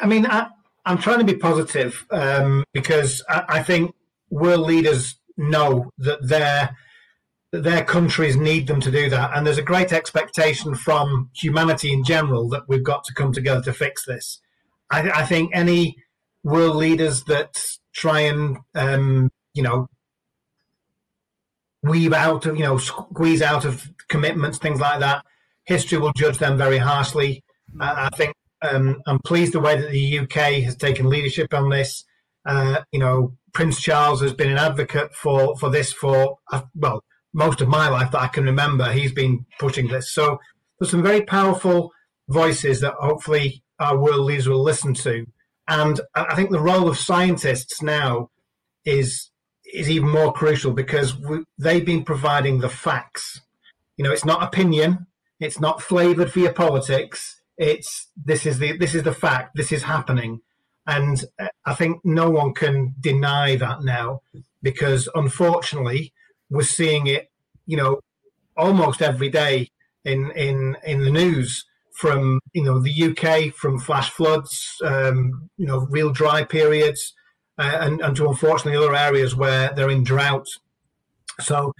I 0.00 0.06
mean, 0.06 0.26
I, 0.26 0.48
am 0.86 0.98
trying 0.98 1.18
to 1.18 1.24
be 1.24 1.34
positive 1.34 2.06
um, 2.10 2.64
because 2.72 3.22
I, 3.28 3.44
I 3.48 3.62
think 3.62 3.94
world 4.30 4.66
leaders 4.66 5.16
know 5.36 5.90
that 5.98 6.26
their 6.26 6.76
their 7.50 7.82
countries 7.82 8.36
need 8.36 8.66
them 8.66 8.80
to 8.82 8.90
do 8.90 9.08
that, 9.10 9.30
and 9.34 9.46
there's 9.46 9.58
a 9.58 9.62
great 9.62 9.92
expectation 9.92 10.74
from 10.74 11.30
humanity 11.34 11.92
in 11.92 12.04
general 12.04 12.48
that 12.50 12.68
we've 12.68 12.84
got 12.84 13.04
to 13.04 13.14
come 13.14 13.32
together 13.32 13.62
to 13.62 13.72
fix 13.72 14.04
this. 14.04 14.40
I, 14.90 15.10
I 15.10 15.22
think 15.24 15.50
any 15.54 15.96
world 16.44 16.76
leaders 16.76 17.24
that 17.24 17.62
try 17.92 18.20
and 18.20 18.58
um, 18.74 19.30
you 19.54 19.62
know 19.62 19.88
weave 21.82 22.12
out 22.12 22.46
of 22.46 22.56
you 22.56 22.64
know 22.64 22.78
squeeze 22.78 23.42
out 23.42 23.64
of 23.64 23.90
commitments, 24.08 24.58
things 24.58 24.80
like 24.80 25.00
that, 25.00 25.24
history 25.64 25.98
will 25.98 26.12
judge 26.16 26.38
them 26.38 26.56
very 26.56 26.78
harshly. 26.78 27.44
Uh, 27.80 28.08
I 28.10 28.16
think 28.16 28.34
um, 28.62 29.02
I'm 29.06 29.18
pleased 29.20 29.52
the 29.52 29.60
way 29.60 29.80
that 29.80 29.90
the 29.90 30.18
UK 30.20 30.62
has 30.64 30.76
taken 30.76 31.08
leadership 31.08 31.52
on 31.54 31.68
this. 31.68 32.04
Uh, 32.46 32.80
you 32.92 32.98
know, 32.98 33.36
Prince 33.52 33.80
Charles 33.80 34.22
has 34.22 34.32
been 34.32 34.50
an 34.50 34.58
advocate 34.58 35.14
for 35.14 35.56
for 35.56 35.70
this 35.70 35.92
for 35.92 36.38
uh, 36.50 36.62
well 36.74 37.04
most 37.34 37.60
of 37.60 37.68
my 37.68 37.88
life 37.88 38.10
that 38.12 38.22
I 38.22 38.28
can 38.28 38.44
remember. 38.44 38.90
He's 38.92 39.12
been 39.12 39.44
pushing 39.58 39.88
this. 39.88 40.12
So 40.12 40.38
there's 40.78 40.90
some 40.90 41.02
very 41.02 41.22
powerful 41.22 41.92
voices 42.28 42.80
that 42.80 42.94
hopefully 42.94 43.62
our 43.78 43.96
world 43.96 44.26
leaders 44.26 44.48
will 44.48 44.62
listen 44.62 44.94
to. 44.94 45.26
And 45.68 46.00
I 46.14 46.34
think 46.34 46.50
the 46.50 46.60
role 46.60 46.88
of 46.88 46.98
scientists 46.98 47.82
now 47.82 48.30
is 48.84 49.30
is 49.74 49.90
even 49.90 50.08
more 50.08 50.32
crucial 50.32 50.72
because 50.72 51.14
we, 51.14 51.44
they've 51.58 51.84
been 51.84 52.02
providing 52.02 52.58
the 52.58 52.70
facts. 52.70 53.42
You 53.98 54.04
know, 54.04 54.12
it's 54.12 54.24
not 54.24 54.42
opinion, 54.42 55.06
it's 55.40 55.60
not 55.60 55.82
flavored 55.82 56.32
for 56.32 56.38
your 56.38 56.54
politics. 56.54 57.42
It's 57.58 58.08
this 58.16 58.46
is 58.46 58.58
the 58.58 58.76
this 58.78 58.94
is 58.94 59.02
the 59.02 59.14
fact. 59.14 59.56
This 59.56 59.72
is 59.72 59.82
happening, 59.82 60.40
and 60.86 61.22
uh, 61.38 61.48
I 61.66 61.74
think 61.74 62.00
no 62.04 62.30
one 62.30 62.54
can 62.54 62.94
deny 62.98 63.56
that 63.56 63.82
now 63.82 64.22
because 64.62 65.08
unfortunately 65.14 66.12
we're 66.48 66.62
seeing 66.62 67.08
it. 67.08 67.30
You 67.66 67.76
know, 67.76 68.00
almost 68.56 69.02
every 69.02 69.28
day 69.28 69.70
in 70.04 70.30
in 70.30 70.76
in 70.86 71.04
the 71.04 71.10
news 71.10 71.66
from 71.98 72.38
you 72.52 72.62
know 72.62 72.78
the 72.78 73.02
UK, 73.10 73.52
from 73.52 73.78
flash 73.80 74.10
floods, 74.10 74.76
um, 74.84 75.50
you 75.56 75.66
know 75.66 75.86
real 75.90 76.10
dry 76.10 76.44
periods, 76.44 77.12
uh, 77.58 77.78
and, 77.80 78.00
and 78.00 78.16
to 78.16 78.28
unfortunately 78.28 78.78
other 78.78 78.94
areas 78.94 79.34
where 79.34 79.72
they're 79.74 79.90
in 79.90 80.04
drought. 80.04 80.46
So 81.40 81.72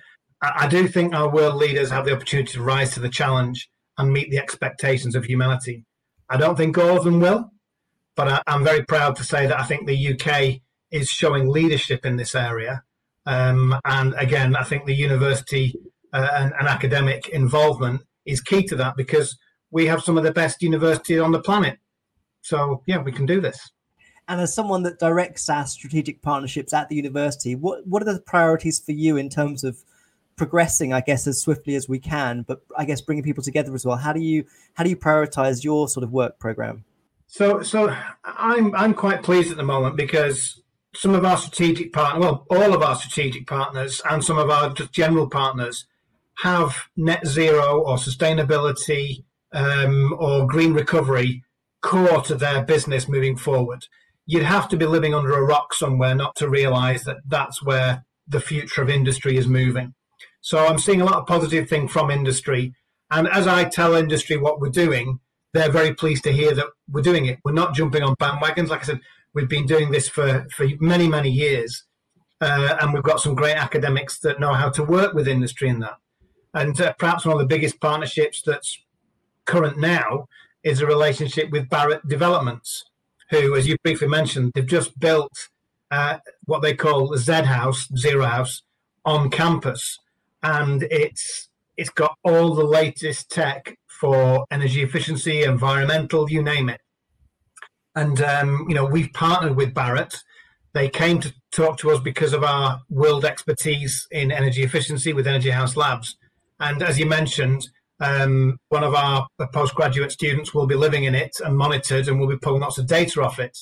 I, 0.42 0.64
I 0.64 0.66
do 0.66 0.88
think 0.88 1.14
our 1.14 1.30
world 1.30 1.54
leaders 1.54 1.90
have 1.90 2.04
the 2.04 2.12
opportunity 2.12 2.52
to 2.54 2.62
rise 2.62 2.94
to 2.94 3.00
the 3.00 3.08
challenge 3.08 3.70
and 3.96 4.12
meet 4.12 4.30
the 4.30 4.38
expectations 4.38 5.14
of 5.14 5.24
humanity. 5.24 5.84
I 6.28 6.36
don't 6.36 6.56
think 6.56 6.76
all 6.76 6.96
of 6.96 7.04
them 7.04 7.20
will, 7.20 7.52
but 8.16 8.28
I, 8.28 8.42
am 8.52 8.64
very 8.64 8.84
proud 8.84 9.14
to 9.16 9.24
say 9.24 9.46
that 9.46 9.58
I 9.58 9.64
think 9.64 9.86
the 9.86 10.14
UK 10.14 10.60
is 10.90 11.08
showing 11.08 11.48
leadership 11.48 12.04
in 12.04 12.16
this 12.16 12.34
area. 12.34 12.82
Um, 13.24 13.78
and 13.84 14.14
again, 14.18 14.56
I 14.56 14.64
think 14.64 14.84
the 14.84 14.94
university 14.94 15.74
uh, 16.12 16.28
and, 16.34 16.52
and 16.58 16.66
academic 16.66 17.28
involvement 17.28 18.02
is 18.26 18.40
key 18.40 18.64
to 18.64 18.76
that 18.76 18.96
because 18.96 19.38
we 19.70 19.86
have 19.86 20.02
some 20.02 20.16
of 20.16 20.24
the 20.24 20.32
best 20.32 20.62
universities 20.62 21.20
on 21.20 21.32
the 21.32 21.40
planet. 21.40 21.78
So 22.42 22.82
yeah, 22.86 22.98
we 22.98 23.12
can 23.12 23.26
do 23.26 23.40
this. 23.40 23.70
And 24.28 24.40
as 24.40 24.54
someone 24.54 24.82
that 24.82 24.98
directs 24.98 25.48
our 25.48 25.66
strategic 25.66 26.20
partnerships 26.20 26.72
at 26.72 26.88
the 26.88 26.96
university, 26.96 27.54
what 27.54 27.86
what 27.86 28.02
are 28.02 28.12
the 28.12 28.20
priorities 28.20 28.78
for 28.78 28.92
you 28.92 29.16
in 29.16 29.28
terms 29.28 29.64
of 29.64 29.78
progressing, 30.36 30.92
I 30.92 31.00
guess, 31.00 31.26
as 31.26 31.40
swiftly 31.40 31.74
as 31.74 31.88
we 31.88 31.98
can, 31.98 32.42
but 32.42 32.60
I 32.76 32.84
guess 32.84 33.00
bringing 33.00 33.24
people 33.24 33.42
together 33.42 33.74
as 33.74 33.84
well? 33.84 33.96
How 33.96 34.12
do 34.12 34.20
you 34.20 34.44
how 34.74 34.84
do 34.84 34.90
you 34.90 34.96
prioritize 34.96 35.64
your 35.64 35.88
sort 35.88 36.04
of 36.04 36.12
work 36.12 36.38
program? 36.38 36.84
So 37.26 37.62
so 37.62 37.94
I'm 38.24 38.74
I'm 38.74 38.94
quite 38.94 39.22
pleased 39.22 39.50
at 39.50 39.56
the 39.56 39.62
moment 39.62 39.96
because 39.96 40.62
some 40.94 41.14
of 41.14 41.24
our 41.24 41.36
strategic 41.36 41.92
partners, 41.92 42.20
well, 42.20 42.46
all 42.50 42.74
of 42.74 42.82
our 42.82 42.96
strategic 42.96 43.46
partners 43.46 44.00
and 44.10 44.24
some 44.24 44.38
of 44.38 44.50
our 44.50 44.72
just 44.72 44.92
general 44.92 45.28
partners 45.28 45.86
have 46.42 46.76
net 46.96 47.26
zero 47.26 47.80
or 47.80 47.96
sustainability 47.96 49.24
um, 49.52 50.14
or 50.18 50.46
green 50.46 50.72
recovery 50.72 51.42
core 51.80 52.22
to 52.22 52.34
their 52.34 52.62
business 52.64 53.08
moving 53.08 53.36
forward. 53.36 53.86
You'd 54.26 54.42
have 54.42 54.68
to 54.70 54.76
be 54.76 54.86
living 54.86 55.14
under 55.14 55.32
a 55.32 55.44
rock 55.44 55.72
somewhere 55.72 56.14
not 56.14 56.36
to 56.36 56.48
realize 56.48 57.04
that 57.04 57.18
that's 57.26 57.62
where 57.62 58.04
the 58.26 58.40
future 58.40 58.82
of 58.82 58.90
industry 58.90 59.36
is 59.36 59.46
moving. 59.46 59.94
So 60.40 60.66
I'm 60.66 60.78
seeing 60.78 61.00
a 61.00 61.04
lot 61.04 61.16
of 61.16 61.26
positive 61.26 61.68
thing 61.68 61.88
from 61.88 62.10
industry. 62.10 62.74
And 63.10 63.26
as 63.28 63.46
I 63.46 63.64
tell 63.64 63.94
industry 63.94 64.36
what 64.36 64.60
we're 64.60 64.68
doing, 64.68 65.20
they're 65.54 65.70
very 65.70 65.94
pleased 65.94 66.24
to 66.24 66.32
hear 66.32 66.54
that 66.54 66.66
we're 66.90 67.00
doing 67.02 67.26
it. 67.26 67.38
We're 67.44 67.52
not 67.52 67.74
jumping 67.74 68.02
on 68.02 68.16
bandwagons. 68.16 68.68
Like 68.68 68.80
I 68.80 68.84
said, 68.84 69.00
we've 69.32 69.48
been 69.48 69.66
doing 69.66 69.90
this 69.90 70.08
for, 70.08 70.46
for 70.54 70.66
many, 70.80 71.08
many 71.08 71.30
years. 71.30 71.84
Uh, 72.40 72.76
and 72.80 72.92
we've 72.92 73.02
got 73.02 73.20
some 73.20 73.34
great 73.34 73.56
academics 73.56 74.20
that 74.20 74.38
know 74.38 74.52
how 74.52 74.68
to 74.70 74.84
work 74.84 75.14
with 75.14 75.26
industry 75.26 75.68
in 75.68 75.80
that. 75.80 75.96
And 76.54 76.80
uh, 76.80 76.92
perhaps 76.98 77.24
one 77.24 77.34
of 77.34 77.40
the 77.40 77.46
biggest 77.46 77.80
partnerships 77.80 78.42
that's 78.44 78.78
current 79.48 79.78
now 79.78 80.28
is 80.62 80.80
a 80.80 80.86
relationship 80.86 81.50
with 81.50 81.68
Barratt 81.68 82.06
Developments, 82.08 82.84
who, 83.30 83.56
as 83.56 83.66
you 83.66 83.76
briefly 83.82 84.06
mentioned, 84.06 84.52
they've 84.54 84.66
just 84.66 85.00
built 85.00 85.32
uh, 85.90 86.18
what 86.44 86.62
they 86.62 86.74
call 86.74 87.08
the 87.08 87.18
Z 87.18 87.32
House, 87.32 87.88
Zero 87.96 88.26
House, 88.26 88.62
on 89.04 89.30
campus, 89.30 89.98
and 90.42 90.82
it's 90.84 91.48
it's 91.76 91.90
got 91.90 92.16
all 92.22 92.54
the 92.54 92.64
latest 92.64 93.30
tech 93.30 93.78
for 93.86 94.44
energy 94.50 94.82
efficiency, 94.82 95.42
environmental, 95.42 96.30
you 96.30 96.42
name 96.42 96.68
it. 96.68 96.80
And 97.94 98.20
um, 98.20 98.66
you 98.68 98.74
know, 98.74 98.84
we've 98.84 99.12
partnered 99.12 99.56
with 99.56 99.74
Barratt. 99.74 100.14
They 100.74 100.88
came 100.90 101.18
to 101.20 101.32
talk 101.50 101.78
to 101.78 101.90
us 101.90 102.00
because 102.00 102.34
of 102.34 102.44
our 102.44 102.82
world 102.90 103.24
expertise 103.24 104.06
in 104.10 104.30
energy 104.30 104.62
efficiency 104.62 105.12
with 105.12 105.26
Energy 105.26 105.50
House 105.50 105.76
Labs. 105.76 106.16
And 106.60 106.82
as 106.82 106.98
you 106.98 107.06
mentioned, 107.06 107.68
um, 108.00 108.58
one 108.68 108.84
of 108.84 108.94
our 108.94 109.26
postgraduate 109.52 110.12
students 110.12 110.54
will 110.54 110.66
be 110.66 110.74
living 110.74 111.04
in 111.04 111.14
it 111.14 111.32
and 111.44 111.56
monitored, 111.56 112.08
and 112.08 112.18
we'll 112.18 112.28
be 112.28 112.36
pulling 112.36 112.60
lots 112.60 112.78
of 112.78 112.86
data 112.86 113.22
off 113.22 113.38
it. 113.38 113.58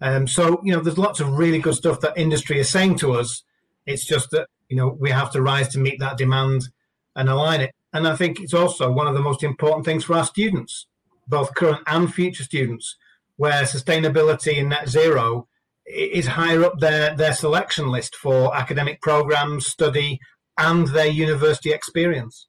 Um, 0.00 0.26
so 0.26 0.60
you 0.64 0.72
know, 0.72 0.80
there's 0.80 0.98
lots 0.98 1.20
of 1.20 1.30
really 1.30 1.58
good 1.58 1.74
stuff 1.74 2.00
that 2.00 2.16
industry 2.16 2.58
is 2.58 2.68
saying 2.68 2.96
to 2.98 3.12
us. 3.12 3.42
It's 3.86 4.04
just 4.04 4.30
that 4.30 4.48
you 4.68 4.76
know 4.76 4.88
we 4.88 5.10
have 5.10 5.30
to 5.32 5.42
rise 5.42 5.68
to 5.68 5.78
meet 5.78 6.00
that 6.00 6.18
demand 6.18 6.68
and 7.14 7.28
align 7.28 7.60
it. 7.60 7.72
And 7.92 8.06
I 8.06 8.16
think 8.16 8.40
it's 8.40 8.54
also 8.54 8.90
one 8.90 9.06
of 9.06 9.14
the 9.14 9.22
most 9.22 9.42
important 9.42 9.86
things 9.86 10.04
for 10.04 10.14
our 10.14 10.24
students, 10.24 10.86
both 11.26 11.54
current 11.54 11.82
and 11.86 12.12
future 12.12 12.44
students, 12.44 12.96
where 13.36 13.62
sustainability 13.62 14.58
and 14.58 14.68
net 14.68 14.88
zero 14.88 15.48
is 15.86 16.26
higher 16.26 16.64
up 16.64 16.78
their, 16.80 17.14
their 17.14 17.32
selection 17.32 17.88
list 17.90 18.16
for 18.16 18.54
academic 18.54 19.00
programs, 19.00 19.66
study, 19.66 20.18
and 20.58 20.88
their 20.88 21.06
university 21.06 21.72
experience. 21.72 22.48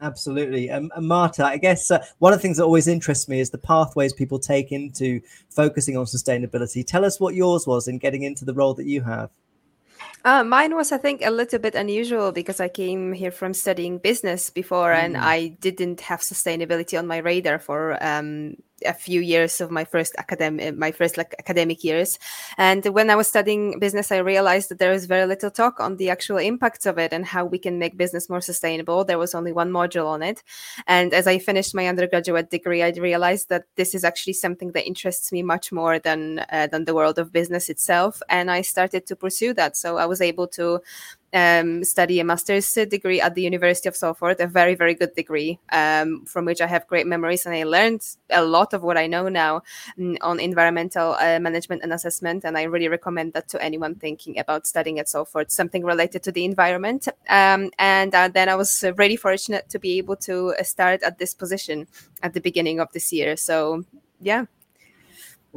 Absolutely. 0.00 0.70
Um, 0.70 0.92
and 0.94 1.08
Marta, 1.08 1.44
I 1.44 1.56
guess 1.56 1.90
uh, 1.90 2.04
one 2.18 2.32
of 2.32 2.38
the 2.38 2.42
things 2.42 2.56
that 2.58 2.64
always 2.64 2.86
interests 2.86 3.28
me 3.28 3.40
is 3.40 3.50
the 3.50 3.58
pathways 3.58 4.12
people 4.12 4.38
take 4.38 4.70
into 4.70 5.20
focusing 5.50 5.96
on 5.96 6.04
sustainability. 6.04 6.86
Tell 6.86 7.04
us 7.04 7.18
what 7.18 7.34
yours 7.34 7.66
was 7.66 7.88
in 7.88 7.98
getting 7.98 8.22
into 8.22 8.44
the 8.44 8.54
role 8.54 8.74
that 8.74 8.86
you 8.86 9.02
have. 9.02 9.30
Uh, 10.28 10.44
mine 10.44 10.76
was, 10.76 10.92
I 10.92 10.98
think, 10.98 11.24
a 11.24 11.30
little 11.30 11.58
bit 11.58 11.74
unusual 11.74 12.32
because 12.32 12.60
I 12.60 12.68
came 12.68 13.14
here 13.14 13.30
from 13.30 13.54
studying 13.54 13.96
business 13.96 14.50
before, 14.50 14.92
mm. 14.92 15.02
and 15.02 15.16
I 15.16 15.48
didn't 15.48 16.02
have 16.02 16.20
sustainability 16.20 16.98
on 16.98 17.06
my 17.06 17.16
radar 17.16 17.58
for 17.58 17.96
um, 18.04 18.56
a 18.84 18.92
few 18.92 19.20
years 19.20 19.60
of 19.60 19.70
my 19.70 19.84
first 19.84 20.14
academic 20.18 20.76
my 20.76 20.92
first 20.92 21.16
like 21.16 21.34
academic 21.38 21.82
years. 21.82 22.18
And 22.56 22.84
when 22.86 23.10
i 23.10 23.16
was 23.16 23.26
studying 23.26 23.78
business 23.78 24.12
i 24.12 24.18
realized 24.18 24.68
that 24.68 24.78
there 24.78 24.92
was 24.92 25.06
very 25.06 25.26
little 25.26 25.50
talk 25.50 25.80
on 25.80 25.96
the 25.96 26.10
actual 26.10 26.38
impacts 26.38 26.86
of 26.86 26.98
it 26.98 27.12
and 27.12 27.24
how 27.26 27.44
we 27.44 27.58
can 27.58 27.78
make 27.78 27.96
business 27.96 28.28
more 28.28 28.40
sustainable. 28.40 29.04
There 29.04 29.18
was 29.18 29.34
only 29.34 29.52
one 29.52 29.70
module 29.70 30.06
on 30.06 30.22
it. 30.22 30.42
And 30.86 31.12
as 31.12 31.26
i 31.26 31.38
finished 31.38 31.74
my 31.74 31.86
undergraduate 31.86 32.50
degree 32.50 32.82
i 32.82 32.90
realized 32.90 33.48
that 33.48 33.64
this 33.76 33.94
is 33.94 34.04
actually 34.04 34.34
something 34.34 34.72
that 34.72 34.86
interests 34.86 35.32
me 35.32 35.42
much 35.42 35.72
more 35.72 35.98
than 35.98 36.44
uh, 36.50 36.66
than 36.68 36.84
the 36.84 36.94
world 36.94 37.18
of 37.18 37.32
business 37.32 37.68
itself. 37.68 38.22
And 38.28 38.50
i 38.50 38.62
started 38.62 39.06
to 39.06 39.16
pursue 39.16 39.54
that. 39.54 39.76
So 39.76 39.96
i 39.96 40.06
was 40.06 40.17
able 40.20 40.48
to 40.48 40.80
um, 41.32 41.84
study 41.84 42.20
a 42.20 42.24
master's 42.24 42.72
degree 42.72 43.20
at 43.20 43.34
the 43.34 43.42
University 43.42 43.88
of 43.88 43.96
Salford, 43.96 44.40
a 44.40 44.46
very, 44.46 44.74
very 44.74 44.94
good 44.94 45.14
degree 45.14 45.58
um, 45.72 46.24
from 46.24 46.44
which 46.44 46.60
I 46.60 46.66
have 46.66 46.86
great 46.86 47.06
memories. 47.06 47.44
And 47.44 47.54
I 47.54 47.64
learned 47.64 48.02
a 48.30 48.44
lot 48.44 48.72
of 48.72 48.82
what 48.82 48.96
I 48.96 49.06
know 49.06 49.28
now 49.28 49.62
mm, 49.98 50.16
on 50.20 50.40
environmental 50.40 51.14
uh, 51.14 51.38
management 51.38 51.82
and 51.82 51.92
assessment. 51.92 52.44
And 52.44 52.56
I 52.56 52.62
really 52.62 52.88
recommend 52.88 53.34
that 53.34 53.48
to 53.48 53.62
anyone 53.62 53.94
thinking 53.96 54.38
about 54.38 54.66
studying 54.66 54.98
at 54.98 55.08
Salford, 55.08 55.50
something 55.50 55.84
related 55.84 56.22
to 56.24 56.32
the 56.32 56.44
environment. 56.44 57.08
Um, 57.28 57.70
and 57.78 58.14
uh, 58.14 58.28
then 58.28 58.48
I 58.48 58.54
was 58.54 58.84
really 58.96 59.16
fortunate 59.16 59.68
to 59.70 59.78
be 59.78 59.98
able 59.98 60.16
to 60.16 60.54
uh, 60.58 60.62
start 60.62 61.02
at 61.02 61.18
this 61.18 61.34
position 61.34 61.86
at 62.22 62.32
the 62.32 62.40
beginning 62.40 62.80
of 62.80 62.90
this 62.92 63.12
year. 63.12 63.36
So, 63.36 63.84
yeah, 64.20 64.46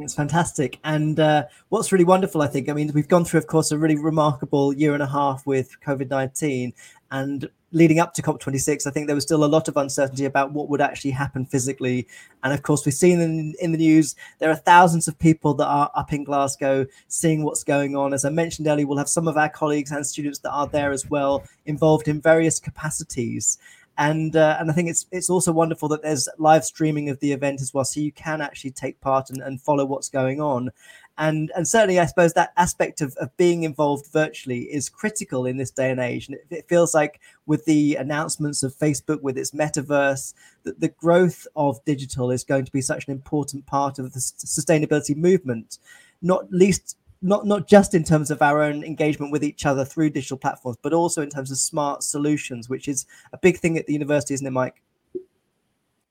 it's 0.04 0.14
fantastic. 0.14 0.78
And 0.84 1.18
uh, 1.18 1.44
what's 1.68 1.92
really 1.92 2.04
wonderful, 2.04 2.42
I 2.42 2.46
think, 2.46 2.68
I 2.68 2.72
mean, 2.72 2.90
we've 2.94 3.08
gone 3.08 3.24
through, 3.24 3.38
of 3.38 3.46
course, 3.46 3.70
a 3.70 3.78
really 3.78 3.96
remarkable 3.96 4.72
year 4.72 4.94
and 4.94 5.02
a 5.02 5.06
half 5.06 5.46
with 5.46 5.76
COVID 5.84 6.10
19. 6.10 6.72
And 7.10 7.48
leading 7.72 7.98
up 7.98 8.14
to 8.14 8.22
COP26, 8.22 8.86
I 8.86 8.90
think 8.90 9.06
there 9.06 9.14
was 9.14 9.24
still 9.24 9.44
a 9.44 9.46
lot 9.46 9.68
of 9.68 9.76
uncertainty 9.76 10.24
about 10.24 10.52
what 10.52 10.68
would 10.68 10.80
actually 10.80 11.10
happen 11.10 11.44
physically. 11.46 12.06
And 12.42 12.52
of 12.52 12.62
course, 12.62 12.84
we've 12.84 12.94
seen 12.94 13.20
in, 13.20 13.54
in 13.60 13.72
the 13.72 13.78
news, 13.78 14.14
there 14.38 14.50
are 14.50 14.56
thousands 14.56 15.08
of 15.08 15.18
people 15.18 15.54
that 15.54 15.66
are 15.66 15.90
up 15.94 16.12
in 16.12 16.24
Glasgow 16.24 16.86
seeing 17.08 17.44
what's 17.44 17.64
going 17.64 17.96
on. 17.96 18.12
As 18.12 18.24
I 18.24 18.30
mentioned 18.30 18.66
earlier, 18.68 18.86
we'll 18.86 18.98
have 18.98 19.08
some 19.08 19.28
of 19.28 19.36
our 19.36 19.48
colleagues 19.48 19.90
and 19.90 20.06
students 20.06 20.38
that 20.40 20.52
are 20.52 20.66
there 20.66 20.92
as 20.92 21.08
well, 21.08 21.44
involved 21.66 22.08
in 22.08 22.20
various 22.20 22.58
capacities 22.60 23.58
and 24.02 24.34
uh, 24.34 24.56
and 24.58 24.68
I 24.68 24.74
think 24.74 24.88
it's 24.90 25.06
it's 25.12 25.30
also 25.30 25.52
wonderful 25.52 25.88
that 25.90 26.02
there's 26.02 26.28
live 26.36 26.64
streaming 26.64 27.08
of 27.08 27.20
the 27.20 27.30
event 27.30 27.60
as 27.60 27.72
well, 27.72 27.84
so 27.84 28.00
you 28.00 28.10
can 28.10 28.40
actually 28.40 28.72
take 28.72 29.00
part 29.00 29.30
and, 29.30 29.40
and 29.40 29.62
follow 29.62 29.84
what's 29.84 30.08
going 30.08 30.40
on. 30.40 30.70
And 31.18 31.52
and 31.54 31.68
certainly, 31.68 32.00
I 32.00 32.06
suppose 32.06 32.32
that 32.32 32.52
aspect 32.56 33.00
of, 33.00 33.14
of 33.18 33.36
being 33.36 33.62
involved 33.62 34.06
virtually 34.12 34.62
is 34.62 34.88
critical 34.88 35.46
in 35.46 35.56
this 35.56 35.70
day 35.70 35.92
and 35.92 36.00
age. 36.00 36.26
And 36.26 36.36
it, 36.36 36.46
it 36.50 36.68
feels 36.68 36.94
like 36.94 37.20
with 37.46 37.64
the 37.64 37.94
announcements 37.94 38.64
of 38.64 38.74
Facebook 38.74 39.22
with 39.22 39.38
its 39.38 39.52
metaverse, 39.52 40.34
that 40.64 40.80
the 40.80 40.88
growth 40.88 41.46
of 41.54 41.84
digital 41.84 42.32
is 42.32 42.42
going 42.42 42.64
to 42.64 42.72
be 42.72 42.82
such 42.82 43.06
an 43.06 43.12
important 43.12 43.66
part 43.66 44.00
of 44.00 44.14
the 44.14 44.18
sustainability 44.18 45.14
movement, 45.14 45.78
not 46.22 46.50
least 46.50 46.96
not 47.22 47.46
not 47.46 47.68
just 47.68 47.94
in 47.94 48.04
terms 48.04 48.30
of 48.30 48.42
our 48.42 48.62
own 48.62 48.82
engagement 48.84 49.32
with 49.32 49.44
each 49.44 49.64
other 49.64 49.84
through 49.84 50.10
digital 50.10 50.36
platforms, 50.36 50.76
but 50.82 50.92
also 50.92 51.22
in 51.22 51.30
terms 51.30 51.50
of 51.50 51.58
smart 51.58 52.02
solutions, 52.02 52.68
which 52.68 52.88
is 52.88 53.06
a 53.32 53.38
big 53.38 53.58
thing 53.58 53.78
at 53.78 53.86
the 53.86 53.92
university, 53.92 54.34
isn't 54.34 54.46
it, 54.46 54.50
Mike? 54.50 54.82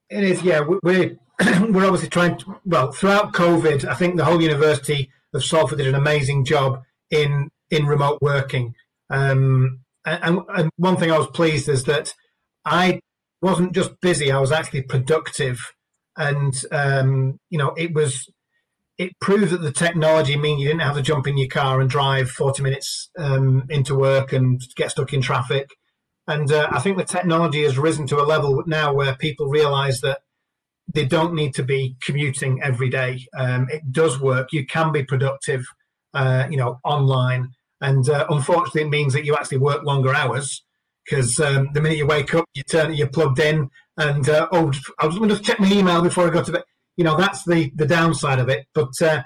It 0.10 0.24
is, 0.24 0.42
yeah. 0.44 0.62
We're 0.84 1.18
we're 1.70 1.86
obviously 1.86 2.10
trying 2.10 2.38
to. 2.40 2.60
Well, 2.66 2.92
throughout 2.92 3.34
COVID, 3.34 3.86
I 3.86 3.94
think 3.94 4.16
the 4.16 4.26
whole 4.26 4.42
University 4.42 5.10
of 5.34 5.44
Salford 5.44 5.78
did 5.78 5.88
an 5.88 5.96
amazing 5.96 6.46
job 6.46 6.84
in 7.10 7.50
in 7.70 7.86
remote 7.86 8.20
working. 8.22 8.76
Um, 9.10 9.80
and, 10.06 10.40
and 10.50 10.72
one 10.78 10.98
thing 10.98 11.12
I 11.12 11.18
was 11.18 11.28
pleased 11.28 11.70
is 11.70 11.84
that 11.86 12.14
I 12.66 13.02
wasn't 13.42 13.74
just 13.74 14.00
busy; 14.02 14.32
I 14.32 14.40
was 14.40 14.52
actually 14.52 14.84
productive, 14.84 15.74
and 16.18 16.54
um, 16.72 17.40
you 17.50 17.58
know, 17.58 17.74
it 17.78 17.94
was 17.94 18.30
it 19.02 19.20
proved 19.20 19.50
that 19.50 19.64
the 19.64 19.72
technology 19.72 20.38
mean 20.38 20.60
you 20.60 20.68
didn't 20.68 20.84
have 20.84 20.96
to 20.96 21.02
jump 21.02 21.26
in 21.26 21.36
your 21.36 21.48
car 21.48 21.82
and 21.82 21.90
drive 21.90 22.30
40 22.30 22.62
minutes 22.62 23.10
um, 23.18 23.64
into 23.68 23.96
work 23.96 24.32
and 24.32 24.62
get 24.76 24.92
stuck 24.92 25.12
in 25.12 25.22
traffic. 25.22 25.72
And 26.28 26.52
uh, 26.52 26.68
I 26.72 26.80
think 26.82 26.98
the 26.98 27.04
technology 27.04 27.64
has 27.64 27.80
risen 27.80 28.06
to 28.08 28.22
a 28.22 28.30
level 28.30 28.62
now 28.68 28.94
where 28.94 29.16
people 29.16 29.48
realize 29.48 30.02
that 30.02 30.20
they 30.94 31.04
don't 31.04 31.34
need 31.34 31.56
to 31.56 31.64
be 31.64 31.96
commuting 32.00 32.62
every 32.62 32.90
day. 32.90 33.26
Um, 33.36 33.68
it 33.72 33.92
does 33.92 34.20
work. 34.20 34.50
You 34.54 34.68
can 34.68 34.92
be 34.92 35.04
productive, 35.04 35.66
uh, 36.14 36.46
you 36.52 36.58
know, 36.58 36.80
online. 36.84 37.50
And 37.82 38.08
uh, 38.08 38.28
unfortunately, 38.30 38.84
it 38.84 38.90
means 38.90 39.14
that 39.14 39.26
you 39.26 39.34
actually 39.36 39.58
work 39.58 39.84
longer 39.84 40.14
hours 40.14 40.64
because 41.10 41.40
um, 41.40 41.70
the 41.74 41.82
minute 41.82 41.98
you 41.98 42.06
wake 42.06 42.36
up, 42.36 42.46
you 42.54 42.62
turn, 42.62 42.94
you're 42.94 43.08
plugged 43.08 43.40
in, 43.40 43.72
and 43.98 44.30
uh, 44.30 44.48
oh, 44.52 44.72
I 45.00 45.08
was 45.08 45.18
going 45.18 45.30
to 45.30 45.40
check 45.40 45.60
my 45.60 45.72
email 45.72 46.04
before 46.04 46.28
I 46.28 46.30
go 46.30 46.44
to 46.44 46.52
bed 46.52 46.64
you 47.02 47.06
know 47.06 47.18
that's 47.18 47.44
the 47.46 47.72
the 47.74 47.88
downside 47.88 48.38
of 48.38 48.48
it. 48.48 48.68
But 48.76 49.02
uh, 49.02 49.24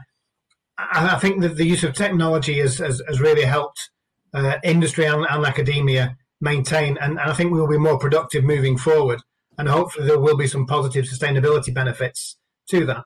I, 0.77 1.15
I, 1.15 1.19
think 1.19 1.41
that 1.41 1.57
the 1.57 1.65
use 1.65 1.83
of 1.83 1.93
technology 1.93 2.57
has 2.59 2.77
has, 2.77 3.01
has 3.05 3.19
really 3.19 3.43
helped 3.43 3.89
uh, 4.33 4.55
industry 4.63 5.03
and, 5.03 5.25
and, 5.29 5.45
academia 5.45 6.15
maintain, 6.39 6.97
and, 7.01 7.19
and 7.19 7.29
I 7.29 7.33
think 7.33 7.51
we 7.51 7.59
will 7.59 7.67
be 7.67 7.77
more 7.77 7.99
productive 7.99 8.45
moving 8.45 8.77
forward. 8.77 9.19
And 9.57 9.67
hopefully 9.67 10.07
there 10.07 10.19
will 10.19 10.37
be 10.37 10.47
some 10.47 10.65
positive 10.65 11.03
sustainability 11.03 11.73
benefits 11.73 12.37
to 12.69 12.85
that. 12.85 13.03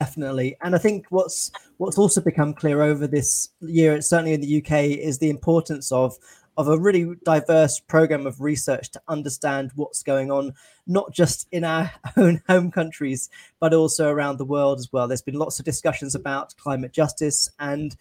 Definitely, 0.00 0.56
and 0.62 0.74
I 0.74 0.78
think 0.78 1.04
what's 1.10 1.50
what's 1.76 1.98
also 1.98 2.22
become 2.22 2.54
clear 2.54 2.80
over 2.80 3.06
this 3.06 3.50
year, 3.60 4.00
certainly 4.00 4.32
in 4.32 4.40
the 4.40 4.64
UK, 4.64 4.96
is 4.98 5.18
the 5.18 5.28
importance 5.28 5.92
of 5.92 6.16
of 6.56 6.68
a 6.68 6.78
really 6.78 7.14
diverse 7.24 7.80
program 7.80 8.26
of 8.26 8.40
research 8.40 8.90
to 8.90 9.02
understand 9.08 9.72
what's 9.74 10.02
going 10.02 10.30
on, 10.30 10.52
not 10.86 11.12
just 11.12 11.48
in 11.50 11.64
our 11.64 11.90
own 12.16 12.42
home 12.48 12.70
countries, 12.70 13.30
but 13.60 13.72
also 13.72 14.08
around 14.08 14.38
the 14.38 14.44
world 14.44 14.78
as 14.78 14.92
well. 14.92 15.08
There's 15.08 15.22
been 15.22 15.38
lots 15.38 15.58
of 15.58 15.64
discussions 15.64 16.14
about 16.14 16.56
climate 16.56 16.92
justice 16.92 17.50
and 17.58 17.96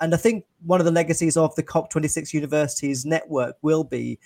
and 0.00 0.14
I 0.14 0.16
think 0.16 0.44
one 0.64 0.80
of 0.80 0.86
the 0.86 0.92
legacies 0.92 1.36
of 1.36 1.56
the 1.56 1.62
COP26 1.64 2.32
universities 2.32 3.04
network 3.04 3.56
will 3.62 3.82
be 3.82 4.20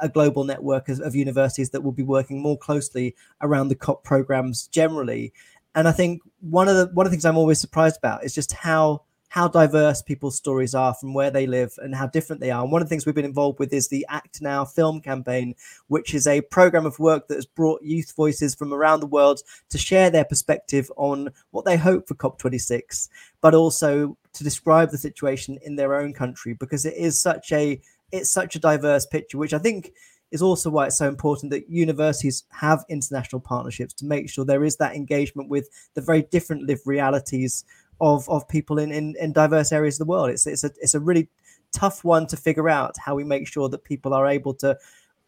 a 0.00 0.08
global 0.08 0.44
network 0.44 0.88
of, 0.88 1.14
universities 1.14 1.70
that 1.70 1.82
will 1.82 1.92
be 1.92 2.02
working 2.02 2.40
more 2.40 2.58
closely 2.58 3.14
around 3.40 3.68
the 3.68 3.74
COP 3.74 4.02
programs 4.04 4.66
generally. 4.66 5.32
And 5.74 5.86
I 5.86 5.92
think 5.92 6.22
one 6.40 6.68
of 6.68 6.76
the 6.76 6.90
one 6.94 7.06
of 7.06 7.10
the 7.10 7.14
things 7.14 7.24
I'm 7.24 7.36
always 7.36 7.60
surprised 7.60 7.96
about 7.98 8.24
is 8.24 8.34
just 8.34 8.52
how 8.52 9.02
how 9.28 9.48
diverse 9.48 10.02
people's 10.02 10.36
stories 10.36 10.74
are 10.74 10.94
from 10.94 11.12
where 11.12 11.30
they 11.30 11.46
live 11.46 11.74
and 11.78 11.94
how 11.94 12.06
different 12.06 12.40
they 12.40 12.50
are. 12.50 12.62
And 12.62 12.72
one 12.72 12.80
of 12.80 12.88
the 12.88 12.90
things 12.90 13.04
we've 13.04 13.14
been 13.14 13.24
involved 13.24 13.58
with 13.58 13.72
is 13.72 13.88
the 13.88 14.06
Act 14.08 14.40
Now 14.40 14.64
film 14.64 15.00
campaign, 15.00 15.54
which 15.88 16.14
is 16.14 16.26
a 16.26 16.40
program 16.42 16.86
of 16.86 16.98
work 16.98 17.28
that 17.28 17.34
has 17.34 17.46
brought 17.46 17.82
youth 17.82 18.14
voices 18.16 18.54
from 18.54 18.72
around 18.72 19.00
the 19.00 19.06
world 19.06 19.40
to 19.70 19.78
share 19.78 20.10
their 20.10 20.24
perspective 20.24 20.90
on 20.96 21.30
what 21.50 21.64
they 21.64 21.76
hope 21.76 22.08
for 22.08 22.14
COP26, 22.14 23.08
but 23.40 23.54
also 23.54 24.16
to 24.32 24.44
describe 24.44 24.90
the 24.90 24.98
situation 24.98 25.58
in 25.62 25.76
their 25.76 25.94
own 25.94 26.12
country 26.12 26.54
because 26.54 26.84
it 26.84 26.94
is 26.94 27.20
such 27.20 27.52
a 27.52 27.80
it's 28.12 28.30
such 28.30 28.54
a 28.54 28.60
diverse 28.60 29.04
picture, 29.04 29.36
which 29.36 29.52
I 29.52 29.58
think 29.58 29.92
is 30.30 30.42
also 30.42 30.70
why 30.70 30.86
it's 30.86 30.98
so 30.98 31.08
important 31.08 31.50
that 31.50 31.68
universities 31.68 32.44
have 32.50 32.84
international 32.88 33.40
partnerships 33.40 33.94
to 33.94 34.04
make 34.04 34.28
sure 34.28 34.44
there 34.44 34.64
is 34.64 34.76
that 34.76 34.94
engagement 34.94 35.48
with 35.48 35.68
the 35.94 36.00
very 36.00 36.22
different 36.22 36.66
lived 36.66 36.82
realities 36.84 37.64
of 38.00 38.28
of 38.28 38.48
people 38.48 38.78
in, 38.78 38.92
in, 38.92 39.14
in 39.18 39.32
diverse 39.32 39.72
areas 39.72 39.94
of 39.96 40.06
the 40.06 40.10
world. 40.10 40.30
It's 40.30 40.46
it's 40.46 40.64
a 40.64 40.70
it's 40.80 40.94
a 40.94 41.00
really 41.00 41.28
tough 41.72 42.04
one 42.04 42.26
to 42.28 42.36
figure 42.36 42.68
out 42.68 42.94
how 43.04 43.14
we 43.14 43.24
make 43.24 43.46
sure 43.46 43.68
that 43.68 43.84
people 43.84 44.14
are 44.14 44.26
able 44.26 44.54
to 44.54 44.78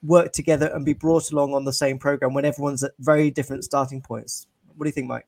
work 0.03 0.33
together 0.33 0.71
and 0.73 0.85
be 0.85 0.93
brought 0.93 1.31
along 1.33 1.55
on 1.55 1.65
the 1.65 1.73
same 1.73 1.99
program 1.99 2.35
when 2.35 2.45
everyone's 2.45 2.85
at 2.85 2.93
very 2.99 3.31
different 3.31 3.65
starting 3.65 4.01
points. 4.01 4.47
What 4.77 4.85
do 4.85 4.89
you 4.89 4.93
think, 4.93 5.09
Mike? 5.09 5.27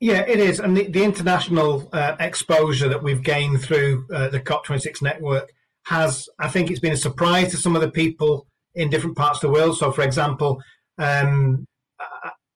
Yeah, 0.00 0.24
it 0.28 0.38
is, 0.38 0.60
and 0.60 0.76
the, 0.76 0.86
the 0.86 1.02
international 1.02 1.88
uh, 1.92 2.14
exposure 2.20 2.88
that 2.88 3.02
we've 3.02 3.22
gained 3.22 3.60
through 3.60 4.06
uh, 4.14 4.28
the 4.28 4.38
COP26 4.38 5.02
network 5.02 5.52
has, 5.82 6.28
I 6.38 6.48
think, 6.48 6.70
it's 6.70 6.78
been 6.78 6.92
a 6.92 6.96
surprise 6.96 7.50
to 7.50 7.56
some 7.56 7.74
of 7.74 7.82
the 7.82 7.90
people 7.90 8.46
in 8.76 8.90
different 8.90 9.16
parts 9.16 9.42
of 9.42 9.50
the 9.50 9.52
world. 9.52 9.76
So, 9.76 9.90
for 9.90 10.02
example, 10.02 10.62
um, 10.98 11.66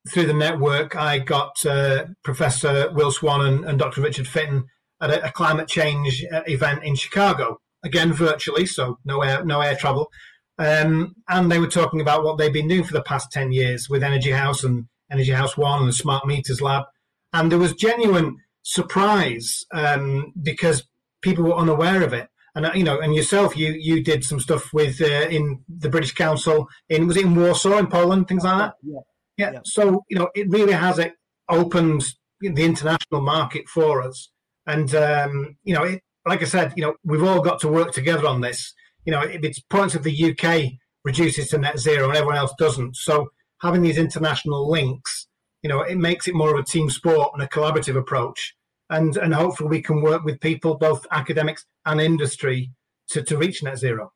through 0.08 0.26
the 0.26 0.34
network, 0.34 0.96
I 0.96 1.18
got 1.18 1.64
uh, 1.64 2.06
Professor 2.24 2.90
Will 2.92 3.12
Swan 3.12 3.46
and, 3.46 3.64
and, 3.64 3.78
Dr. 3.78 4.00
Richard 4.00 4.26
Fitton 4.26 4.64
at 5.00 5.10
a, 5.10 5.26
a 5.26 5.30
climate 5.30 5.68
change 5.68 6.24
uh, 6.32 6.42
event 6.46 6.84
in 6.84 6.96
Chicago, 6.96 7.60
again 7.84 8.12
virtually, 8.12 8.66
so 8.66 8.98
no 9.04 9.22
air 9.22 9.44
no 9.44 9.60
air 9.60 9.76
travel. 9.76 10.10
Um, 10.58 11.14
and 11.28 11.50
they 11.50 11.58
were 11.58 11.68
talking 11.68 12.00
about 12.00 12.24
what 12.24 12.38
they've 12.38 12.52
been 12.52 12.68
doing 12.68 12.84
for 12.84 12.92
the 12.92 13.02
past 13.02 13.30
ten 13.30 13.52
years 13.52 13.88
with 13.88 14.02
Energy 14.02 14.32
House 14.32 14.64
and 14.64 14.86
Energy 15.10 15.32
House 15.32 15.56
One 15.56 15.80
and 15.80 15.88
the 15.88 15.92
Smart 15.92 16.26
Meters 16.26 16.60
Lab, 16.60 16.84
and 17.32 17.50
there 17.50 17.58
was 17.58 17.74
genuine 17.74 18.38
surprise 18.62 19.64
um, 19.72 20.32
because 20.40 20.84
people 21.20 21.44
were 21.44 21.54
unaware 21.54 22.02
of 22.02 22.12
it. 22.12 22.28
And 22.54 22.66
uh, 22.66 22.72
you 22.74 22.84
know, 22.84 23.00
and 23.00 23.14
yourself, 23.14 23.56
you 23.56 23.72
you 23.72 24.02
did 24.02 24.24
some 24.24 24.40
stuff 24.40 24.72
with 24.72 25.00
uh, 25.00 25.28
in 25.30 25.64
the 25.68 25.88
British 25.88 26.12
Council 26.12 26.68
in 26.88 27.06
was 27.06 27.16
it 27.16 27.24
in 27.24 27.34
Warsaw 27.34 27.78
in 27.78 27.86
Poland, 27.86 28.28
things 28.28 28.44
like 28.44 28.58
that. 28.58 28.74
Yeah. 28.82 29.00
Yeah. 29.37 29.61
So 29.64 30.05
you 30.09 30.18
know, 30.18 30.29
it 30.35 30.49
really 30.51 30.73
has 30.73 30.99
it 30.99 31.14
opened 31.49 32.05
the 32.40 32.64
international 32.64 33.21
market 33.21 33.68
for 33.68 34.03
us, 34.03 34.31
and 34.66 34.95
um, 34.95 35.57
you 35.64 35.75
know, 35.75 35.85
it, 35.85 36.03
like 36.27 36.42
I 36.42 36.47
said, 36.47 36.73
you 36.77 36.83
know, 36.83 36.95
we've 37.05 37.23
all 37.23 37.40
got 37.40 37.61
to 37.61 37.68
work 37.68 37.92
together 37.92 38.27
on 38.27 38.40
this. 38.40 38.75
You 39.05 39.12
know, 39.12 39.23
if 39.23 39.42
it's 39.42 39.61
points 39.61 39.95
of 39.95 40.03
the 40.03 40.31
UK 40.33 40.73
reduces 41.05 41.49
to 41.49 41.59
net 41.59 41.79
zero 41.79 42.09
and 42.09 42.16
everyone 42.16 42.37
else 42.37 42.55
doesn't, 42.59 42.97
so 42.97 43.29
having 43.61 43.83
these 43.83 43.99
international 43.99 44.71
links, 44.71 45.27
you 45.62 45.68
know, 45.68 45.81
it 45.81 45.97
makes 45.97 46.29
it 46.29 46.35
more 46.35 46.55
of 46.55 46.61
a 46.61 46.64
team 46.64 46.90
sport 46.90 47.31
and 47.35 47.42
a 47.42 47.49
collaborative 47.49 47.97
approach, 47.97 48.55
and 48.90 49.16
and 49.16 49.35
hopefully 49.35 49.71
we 49.71 49.83
can 49.83 50.03
work 50.03 50.25
with 50.25 50.40
people, 50.40 50.77
both 50.77 51.07
academics 51.11 51.64
and 51.87 52.01
industry, 52.01 52.71
to 53.09 53.23
to 53.23 53.37
reach 53.37 53.62
net 53.62 53.79
zero. 53.79 54.12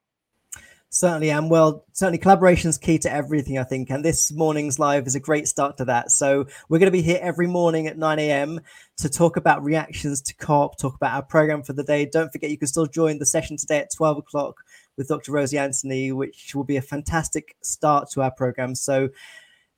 Certainly 0.88 1.31
am. 1.31 1.49
Well, 1.49 1.85
certainly 1.92 2.18
collaboration 2.18 2.70
is 2.70 2.79
key 2.79 2.99
to 3.01 3.12
everything, 3.12 3.59
I 3.59 3.64
think. 3.64 3.90
And 3.90 4.05
this 4.05 4.33
morning's 4.33 4.79
live 4.79 5.07
is 5.07 5.14
a 5.14 5.20
great 5.20 5.49
start 5.49 5.77
to 5.79 5.85
that. 5.87 6.11
So 6.11 6.46
we're 6.68 6.79
going 6.79 6.87
to 6.87 6.96
be 6.96 7.03
here 7.03 7.18
every 7.20 7.49
morning 7.49 7.87
at 7.87 7.99
9 7.99 8.18
a.m. 8.18 8.61
to 8.99 9.09
talk 9.09 9.37
about 9.37 9.64
reactions 9.64 10.22
to 10.22 10.35
COP, 10.35 10.79
talk 10.79 10.94
about 10.94 11.14
our 11.14 11.22
program 11.22 11.62
for 11.62 11.72
the 11.72 11.83
day. 11.83 12.07
Don't 12.07 12.31
forget, 12.31 12.51
you 12.51 12.59
can 12.59 12.68
still 12.68 12.87
join 12.87 13.18
the 13.18 13.27
session 13.27 13.57
today 13.57 13.79
at 13.79 13.92
12 13.94 14.18
o'clock 14.18 14.62
with 14.96 15.09
Dr. 15.09 15.33
Rosie 15.33 15.59
Anthony, 15.59 16.12
which 16.12 16.55
will 16.55 16.64
be 16.64 16.77
a 16.77 16.83
fantastic 16.83 17.57
start 17.62 18.09
to 18.11 18.22
our 18.22 18.31
program. 18.31 18.75
So 18.75 19.11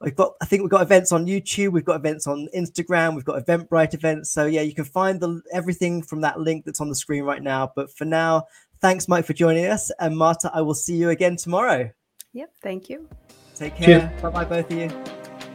we've 0.00 0.14
got, 0.14 0.34
I 0.40 0.44
think 0.44 0.62
we've 0.62 0.70
got 0.70 0.82
events 0.82 1.10
on 1.10 1.26
YouTube, 1.26 1.72
we've 1.72 1.84
got 1.84 1.96
events 1.96 2.26
on 2.26 2.48
Instagram, 2.54 3.14
we've 3.14 3.24
got 3.24 3.44
Eventbrite 3.44 3.94
events. 3.94 4.30
So 4.30 4.46
yeah, 4.46 4.60
you 4.60 4.74
can 4.74 4.84
find 4.84 5.20
the 5.20 5.42
everything 5.52 6.02
from 6.02 6.20
that 6.20 6.38
link 6.38 6.64
that's 6.64 6.80
on 6.80 6.88
the 6.88 6.94
screen 6.94 7.24
right 7.24 7.42
now. 7.42 7.72
But 7.74 7.90
for 7.96 8.04
now, 8.04 8.46
Thanks, 8.80 9.08
Mike, 9.08 9.24
for 9.24 9.32
joining 9.32 9.66
us. 9.66 9.90
And 9.98 10.16
Marta, 10.16 10.50
I 10.54 10.62
will 10.62 10.74
see 10.74 10.96
you 10.96 11.10
again 11.10 11.36
tomorrow. 11.36 11.90
Yep. 12.32 12.50
Thank 12.62 12.88
you. 12.88 13.08
Take 13.54 13.76
care. 13.76 14.12
Bye 14.22 14.30
bye, 14.30 14.44
both 14.44 14.70
of 14.70 14.78
you. 14.78 14.88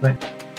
Bye. 0.01 0.49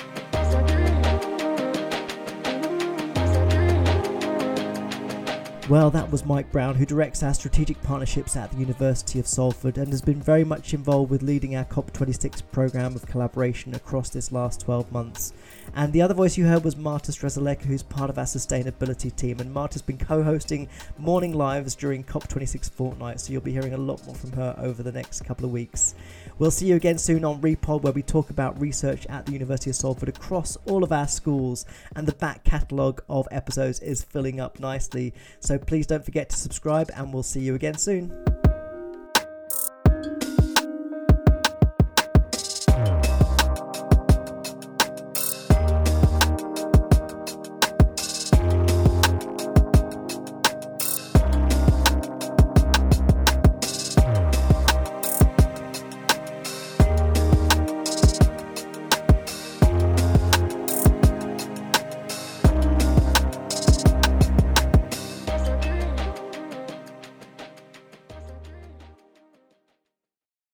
Well, 5.70 5.88
that 5.92 6.12
was 6.12 6.26
Mike 6.26 6.52
Brown, 6.52 6.74
who 6.74 6.84
directs 6.84 7.22
our 7.22 7.32
strategic 7.32 7.82
partnerships 7.82 8.36
at 8.36 8.50
the 8.50 8.58
University 8.58 9.18
of 9.18 9.26
Salford 9.26 9.78
and 9.78 9.88
has 9.88 10.02
been 10.02 10.20
very 10.20 10.44
much 10.44 10.74
involved 10.74 11.10
with 11.10 11.22
leading 11.22 11.56
our 11.56 11.64
COP26 11.64 12.42
programme 12.52 12.94
of 12.94 13.06
collaboration 13.06 13.74
across 13.74 14.10
this 14.10 14.30
last 14.30 14.60
12 14.60 14.92
months. 14.92 15.32
And 15.74 15.90
the 15.94 16.02
other 16.02 16.12
voice 16.12 16.36
you 16.36 16.44
heard 16.44 16.64
was 16.64 16.76
Marta 16.76 17.12
Strzelecka, 17.12 17.62
who's 17.62 17.82
part 17.82 18.10
of 18.10 18.18
our 18.18 18.26
sustainability 18.26 19.14
team. 19.16 19.40
And 19.40 19.54
Marta's 19.54 19.80
been 19.80 19.96
co 19.96 20.22
hosting 20.22 20.68
morning 20.98 21.32
lives 21.32 21.74
during 21.74 22.04
COP26 22.04 22.70
fortnight, 22.70 23.20
so 23.20 23.32
you'll 23.32 23.40
be 23.40 23.52
hearing 23.52 23.72
a 23.72 23.78
lot 23.78 24.04
more 24.04 24.14
from 24.14 24.32
her 24.32 24.54
over 24.58 24.82
the 24.82 24.92
next 24.92 25.22
couple 25.24 25.46
of 25.46 25.50
weeks. 25.50 25.94
We'll 26.38 26.50
see 26.50 26.66
you 26.66 26.76
again 26.76 26.98
soon 26.98 27.24
on 27.24 27.40
Repod, 27.40 27.82
where 27.82 27.92
we 27.92 28.02
talk 28.02 28.28
about 28.28 28.60
research 28.60 29.06
at 29.06 29.24
the 29.24 29.32
University 29.32 29.70
of 29.70 29.76
Salford 29.76 30.10
across 30.10 30.58
all 30.66 30.84
of 30.84 30.92
our 30.92 31.08
schools, 31.08 31.64
and 31.96 32.06
the 32.06 32.14
back 32.14 32.44
catalogue 32.44 33.02
of 33.08 33.26
episodes 33.30 33.80
is 33.80 34.04
filling 34.04 34.40
up 34.40 34.60
nicely. 34.60 35.14
So 35.54 35.58
please 35.58 35.86
don't 35.86 36.04
forget 36.04 36.30
to 36.30 36.36
subscribe, 36.36 36.90
and 36.96 37.14
we'll 37.14 37.22
see 37.22 37.38
you 37.38 37.54
again 37.54 37.78
soon. 37.78 38.10